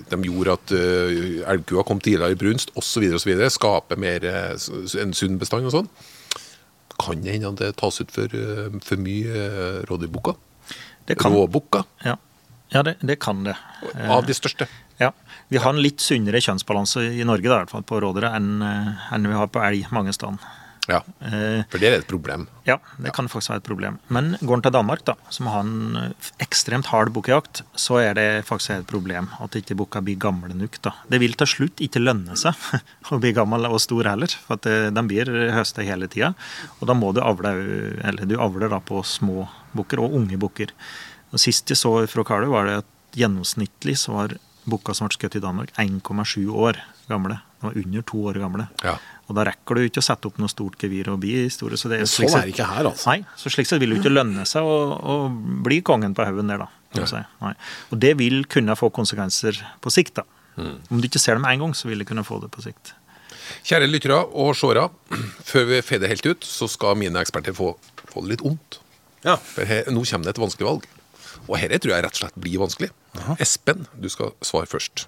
de 0.10 0.18
gjorde 0.26 0.56
at 0.58 0.74
uh, 0.76 1.52
elgkua 1.54 1.86
kom 1.88 2.02
tidligere 2.04 2.36
i 2.36 2.40
brunst 2.40 2.74
osv. 2.76 3.06
Skape 3.54 3.98
mer 4.02 4.26
uh, 4.26 4.56
en 5.02 5.16
sunn 5.16 5.40
bestand 5.42 5.70
og 5.70 5.76
sånn. 5.76 5.90
Kan 7.00 7.24
det 7.24 7.36
hende 7.36 7.54
at 7.54 7.62
det 7.62 7.76
tas 7.80 8.02
ut 8.02 8.12
for, 8.12 8.32
uh, 8.34 8.76
for 8.84 9.02
mye 9.02 9.46
uh, 9.46 9.80
rådyrbukker? 9.90 10.42
det 11.06 11.20
kan, 11.22 11.36
Råbukker 11.38 11.84
ja, 12.02 12.16
ja 12.74 12.82
det, 12.82 12.96
det 13.06 13.20
kan 13.22 13.44
det. 13.46 13.54
Av 14.10 14.26
de 14.26 14.34
største. 14.34 14.66
Ja. 14.98 15.12
Vi 15.54 15.60
har 15.62 15.70
en 15.70 15.84
litt 15.84 16.02
sunnere 16.02 16.42
kjønnsbalanse 16.42 17.04
i 17.14 17.26
Norge 17.28 17.46
da, 17.46 17.60
i 17.60 17.62
hvert 17.62 17.74
fall 17.76 17.86
på 17.86 18.00
rådyret 18.02 18.34
enn 18.34 18.64
enn 18.66 19.28
vi 19.30 19.38
har 19.38 19.52
på 19.54 19.62
elg 19.62 19.92
mange 19.94 20.16
steder. 20.16 20.42
Ja, 20.90 21.02
Eh, 21.26 21.64
for 21.72 21.82
det 21.82 21.88
er 21.90 21.96
et 21.98 22.08
problem. 22.08 22.48
ja, 22.68 22.78
det 23.02 23.12
kan 23.14 23.28
faktisk 23.28 23.50
være 23.50 23.62
et 23.64 23.68
problem. 23.68 23.98
Men 24.10 24.36
går 24.42 24.58
en 24.58 24.62
til 24.62 24.72
Danmark, 24.76 25.04
da, 25.06 25.16
som 25.34 25.48
har 25.48 25.64
en 25.66 25.98
eh, 25.98 26.30
ekstremt 26.44 26.86
hard 26.92 27.10
bukkejakt, 27.16 27.64
så 27.76 27.98
er 28.04 28.14
det 28.14 28.46
faktisk 28.46 28.70
et 28.76 28.88
problem 28.88 29.30
at 29.42 29.56
ikke 29.58 29.76
bukka 29.76 30.02
blir 30.06 30.20
gamle 30.22 30.54
nok. 30.54 30.78
da. 30.82 30.94
Det 31.10 31.20
vil 31.20 31.34
til 31.34 31.48
slutt 31.48 31.82
ikke 31.82 32.04
lønne 32.04 32.38
seg 32.38 32.54
å 33.12 33.20
bli 33.20 33.34
gammel 33.34 33.66
og 33.66 33.82
stor 33.82 34.06
heller, 34.12 34.28
for 34.46 34.60
at 34.60 34.66
eh, 34.70 34.90
de 34.94 35.06
blir 35.10 35.26
høsta 35.56 35.82
hele 35.82 36.08
tida. 36.08 36.34
Og 36.80 36.88
da 36.88 36.94
må 36.94 37.14
du 37.14 37.22
avle, 37.26 37.56
eller 38.06 38.26
du 38.30 38.38
avler 38.38 38.70
da 38.70 38.80
på 38.80 39.02
små 39.04 39.48
bukker 39.76 40.00
og 40.04 40.14
unge 40.22 40.38
bukker. 40.38 40.72
Sist 41.36 41.68
jeg 41.70 41.78
så 41.82 41.98
fra 42.08 42.24
Karløy, 42.24 42.48
var 42.54 42.70
det 42.70 42.78
at 42.84 42.92
gjennomsnittlig 43.18 43.98
så 44.00 44.14
var 44.16 44.38
bukka 44.66 44.94
som 44.96 45.10
ble 45.10 45.18
skutt 45.18 45.36
i 45.38 45.42
Danmark, 45.44 45.74
1,7 45.82 46.48
år 46.50 46.80
gamle. 47.10 47.42
De 47.60 47.68
var 47.68 47.76
under 47.82 48.02
to 48.08 48.22
år 48.30 48.40
gamle. 48.42 48.68
Ja. 48.84 48.96
Og 49.26 49.38
da 49.38 49.46
rekker 49.48 49.80
du 49.80 49.88
ikke 49.88 50.04
å 50.04 50.06
sette 50.06 50.30
opp 50.30 50.38
noe 50.42 50.52
stort 50.52 50.82
gevir 50.86 51.10
og 51.10 51.22
bli 51.24 51.48
store. 51.54 51.80
Så 51.82 51.90
det 51.90 52.04
Men 52.04 52.10
sånn 52.12 52.30
er 52.30 52.46
det 52.46 52.54
ikke 52.54 52.68
her, 52.70 52.90
altså. 52.92 53.10
Nei, 53.10 53.38
så 53.40 53.52
slik 53.54 53.70
sett 53.70 53.82
vil 53.82 53.96
det 53.96 54.02
ikke 54.04 54.14
lønne 54.14 54.46
seg 54.50 54.66
å, 54.66 54.76
å 54.96 55.16
bli 55.66 55.80
kongen 55.86 56.14
på 56.18 56.28
haugen 56.28 56.52
der, 56.52 56.62
da. 56.62 57.08
si. 57.10 57.22
Nei. 57.42 57.56
Og 57.90 58.02
det 58.04 58.14
vil 58.22 58.44
kunne 58.52 58.78
få 58.78 58.92
konsekvenser 58.94 59.58
på 59.82 59.94
sikt, 59.94 60.22
da. 60.22 60.28
Mm. 60.62 60.78
Om 60.94 61.02
du 61.02 61.10
ikke 61.10 61.22
ser 61.22 61.40
det 61.40 61.44
med 61.44 61.58
en 61.58 61.66
gang, 61.66 61.76
så 61.76 61.90
vil 61.90 62.04
det 62.04 62.08
kunne 62.08 62.26
få 62.28 62.38
det 62.44 62.52
på 62.54 62.64
sikt. 62.64 62.94
Kjære 63.66 63.90
lyttere 63.90 64.22
og 64.30 64.54
seere, 64.58 64.88
før 65.50 65.70
vi 65.74 65.82
fader 65.86 66.14
helt 66.14 66.30
ut, 66.30 66.46
så 66.46 66.70
skal 66.70 66.98
mine 67.02 67.26
eksperter 67.26 67.58
få, 67.58 67.74
få 68.06 68.26
det 68.26 68.36
litt 68.36 68.46
vondt. 68.46 68.80
Ja. 69.26 69.40
For 69.42 69.66
her, 69.66 69.90
nå 69.90 70.06
kommer 70.06 70.30
det 70.30 70.36
et 70.36 70.46
vanskelig 70.46 70.70
valg. 70.70 70.90
Og 71.46 71.58
dette 71.60 71.82
tror 71.82 71.96
jeg 71.96 72.06
rett 72.06 72.18
og 72.18 72.22
slett 72.24 72.42
blir 72.42 72.62
vanskelig. 72.62 72.94
Espen, 73.42 73.86
du 73.98 74.08
skal 74.14 74.34
svare 74.46 74.70
først. 74.70 75.08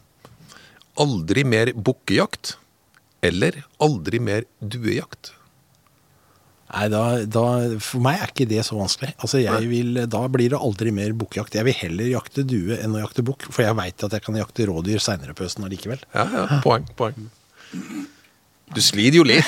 Aldri 0.97 1.43
mer 1.45 1.71
bukkejakt 1.73 2.55
eller 3.25 3.63
aldri 3.83 4.21
mer 4.23 4.47
duejakt? 4.61 5.33
Nei, 6.67 6.87
da, 6.91 7.01
da, 7.31 7.45
For 7.79 8.03
meg 8.03 8.19
er 8.19 8.33
ikke 8.33 8.49
det 8.49 8.65
så 8.67 8.75
vanskelig. 8.75 9.13
Altså, 9.23 9.39
jeg 9.39 9.69
vil, 9.71 10.01
Da 10.11 10.25
blir 10.31 10.51
det 10.51 10.59
aldri 10.59 10.91
mer 10.95 11.15
bukkjakt. 11.15 11.55
Jeg 11.55 11.67
vil 11.67 11.77
heller 11.79 12.11
jakte 12.11 12.43
due 12.47 12.75
enn 12.75 12.97
å 12.97 13.05
jakte 13.05 13.23
bukk, 13.25 13.47
for 13.47 13.63
jeg 13.63 13.77
veit 13.77 14.03
at 14.03 14.17
jeg 14.17 14.25
kan 14.25 14.39
jakte 14.39 14.67
rådyr 14.67 15.01
seinere 15.03 15.35
på 15.37 15.47
høsten 15.47 15.67
allikevel. 15.67 16.03
Ja, 16.11 16.27
ja, 16.27 16.61
poeng, 16.65 16.87
poeng. 16.99 17.29
Du 18.75 18.81
sliter 18.83 19.21
jo 19.21 19.23
litt, 19.23 19.47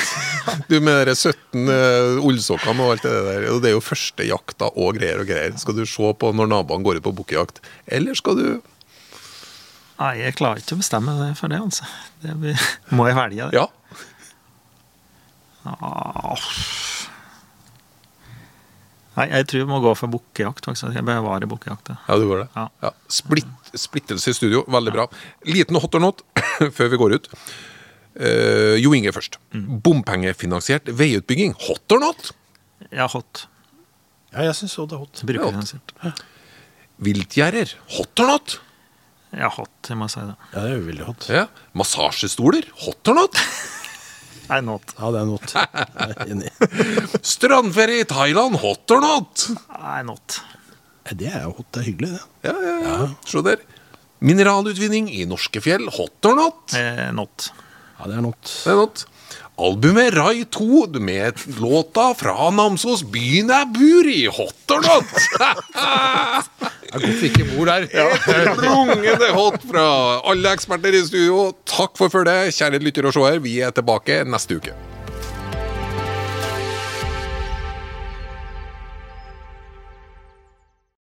du 0.72 0.78
med 0.80 1.10
de 1.10 1.16
17 1.18 1.68
uh, 1.68 2.22
ullsokkene 2.24 2.86
og 2.86 2.94
alt 2.94 3.04
det 3.04 3.12
der. 3.28 3.48
Og 3.52 3.60
det 3.60 3.74
er 3.74 3.76
jo 3.76 3.84
første 3.84 4.24
jakta 4.24 4.72
og 4.72 4.96
greier 4.96 5.20
og 5.20 5.28
greier. 5.28 5.58
Skal 5.60 5.76
du 5.76 5.84
se 5.84 6.14
på 6.16 6.32
når 6.32 6.48
naboene 6.54 6.88
går 6.88 7.02
ut 7.02 7.08
på 7.10 7.16
bukkjakt, 7.20 7.60
eller 8.00 8.16
skal 8.16 8.40
du 8.40 8.46
Nei, 10.00 10.14
jeg 10.22 10.38
klarer 10.40 10.62
ikke 10.62 10.78
å 10.78 10.80
bestemme 10.80 11.16
det 11.20 11.34
for 11.40 11.52
det, 11.52 11.60
altså. 11.60 11.88
Det 12.24 12.36
blir, 12.40 12.68
må 12.96 13.10
jeg 13.10 13.18
velge 13.20 13.50
det? 13.50 13.60
Ja. 13.60 13.68
Ah. 15.70 16.40
Nei, 19.18 19.26
jeg 19.34 19.48
tror 19.52 19.66
vi 19.66 19.68
må 19.68 19.80
gå 19.84 19.92
for 20.00 20.12
bukkejakt, 20.14 20.70
faktisk. 20.70 20.94
Jeg 20.96 21.04
bevarer 21.08 21.50
bukkejakta. 21.52 21.98
ja. 21.98 22.06
Ja, 22.08 22.20
du 22.22 22.30
gjør 22.30 22.46
det. 22.46 22.48
Ja. 22.56 22.68
Ja. 22.86 22.94
Splitt, 23.12 23.74
splittelse 23.76 24.32
i 24.32 24.38
studio, 24.38 24.64
veldig 24.72 24.94
bra. 24.96 25.10
Liten 25.50 25.80
hot 25.82 25.98
or 26.00 26.06
not 26.06 26.24
før 26.78 26.94
vi 26.94 27.02
går 27.02 27.18
ut. 27.18 27.28
Uh, 28.20 28.76
jo 28.80 28.94
Inge 28.96 29.12
først. 29.16 29.38
Bompengefinansiert 29.84 30.88
veiutbygging. 30.96 31.54
Hot 31.68 31.96
or 31.96 32.02
not? 32.04 32.32
Ja, 32.96 33.10
hot. 33.12 33.46
Ja, 34.32 34.48
jeg 34.48 34.56
syns 34.62 34.78
det 34.80 34.96
er 34.96 35.04
hot. 35.04 35.22
Brukerfinansiert. 35.28 35.94
Viltgjerder. 37.04 37.76
Hot 37.98 38.24
or 38.24 38.32
not? 38.32 38.60
Har 39.36 39.52
hot, 39.54 39.90
jeg 39.92 39.98
må 40.00 40.08
si 40.10 40.22
det. 40.26 40.36
Ja, 40.54 40.62
det 40.64 40.70
er 40.72 40.78
jo 40.80 40.86
veldig 40.88 41.06
hot. 41.06 41.28
Ja. 41.30 41.44
Massasjestoler. 41.78 42.66
Hot 42.86 43.12
or 43.12 43.18
not? 43.20 43.38
Nei, 44.50 44.62
not. 44.66 44.96
Ja, 44.98 45.12
det 45.14 45.20
er 45.22 45.28
not. 45.30 45.52
Jeg 45.54 46.16
er 46.16 46.32
enig. 46.34 46.50
Strandferie 47.30 48.02
i 48.02 48.08
Thailand. 48.10 48.58
Hot 48.64 48.96
or 48.96 49.04
not? 49.04 49.44
Nei, 49.76 50.00
not. 50.08 50.40
Ja, 51.06 51.14
Det 51.20 51.30
er 51.30 51.44
jo 51.46 51.52
hot. 51.60 51.68
Det 51.76 51.84
er 51.84 51.88
hyggelig, 51.92 52.10
det. 52.16 52.24
Ja, 52.50 52.56
ja, 52.66 52.74
ja. 52.88 52.96
Se 53.30 53.44
der. 53.46 53.62
Mineralutvinning 54.26 55.12
i 55.14 55.22
norske 55.30 55.62
fjell. 55.64 55.86
Hot 56.00 56.26
or 56.32 56.36
not? 56.40 56.74
Eh, 56.76 57.06
not. 57.16 57.52
Ja, 58.00 58.10
det 58.10 58.18
er 58.18 58.26
not. 58.26 58.42
Det 58.50 58.74
er 58.74 58.82
not. 58.82 59.06
Albumet 59.60 60.14
Rai 60.16 60.46
2 60.46 60.88
med 61.04 61.34
låta 61.60 62.14
fra 62.16 62.50
Namsos 62.50 63.04
Byen 63.04 63.50
er 63.52 63.66
bur 63.68 64.08
i. 64.08 64.22
Hot 64.32 64.72
or 64.72 64.86
not? 64.86 65.10
Det 66.90 66.96
er 66.96 67.04
godt 67.04 67.20
vi 67.20 67.28
ikke 67.28 67.48
bor 67.52 67.68
der. 67.68 67.90
Rungende 68.64 69.32
hot 69.36 69.60
fra 69.68 69.88
alle 70.32 70.54
eksperter 70.56 70.96
i 70.96 71.04
studio. 71.06 71.50
Takk 71.68 72.00
for 72.00 72.14
følget, 72.14 72.56
kjære 72.56 72.80
lytter 72.86 73.12
og 73.12 73.18
seer. 73.20 73.44
Vi 73.44 73.60
er 73.60 73.76
tilbake 73.76 74.24
neste 74.32 74.62
uke. 74.62 74.89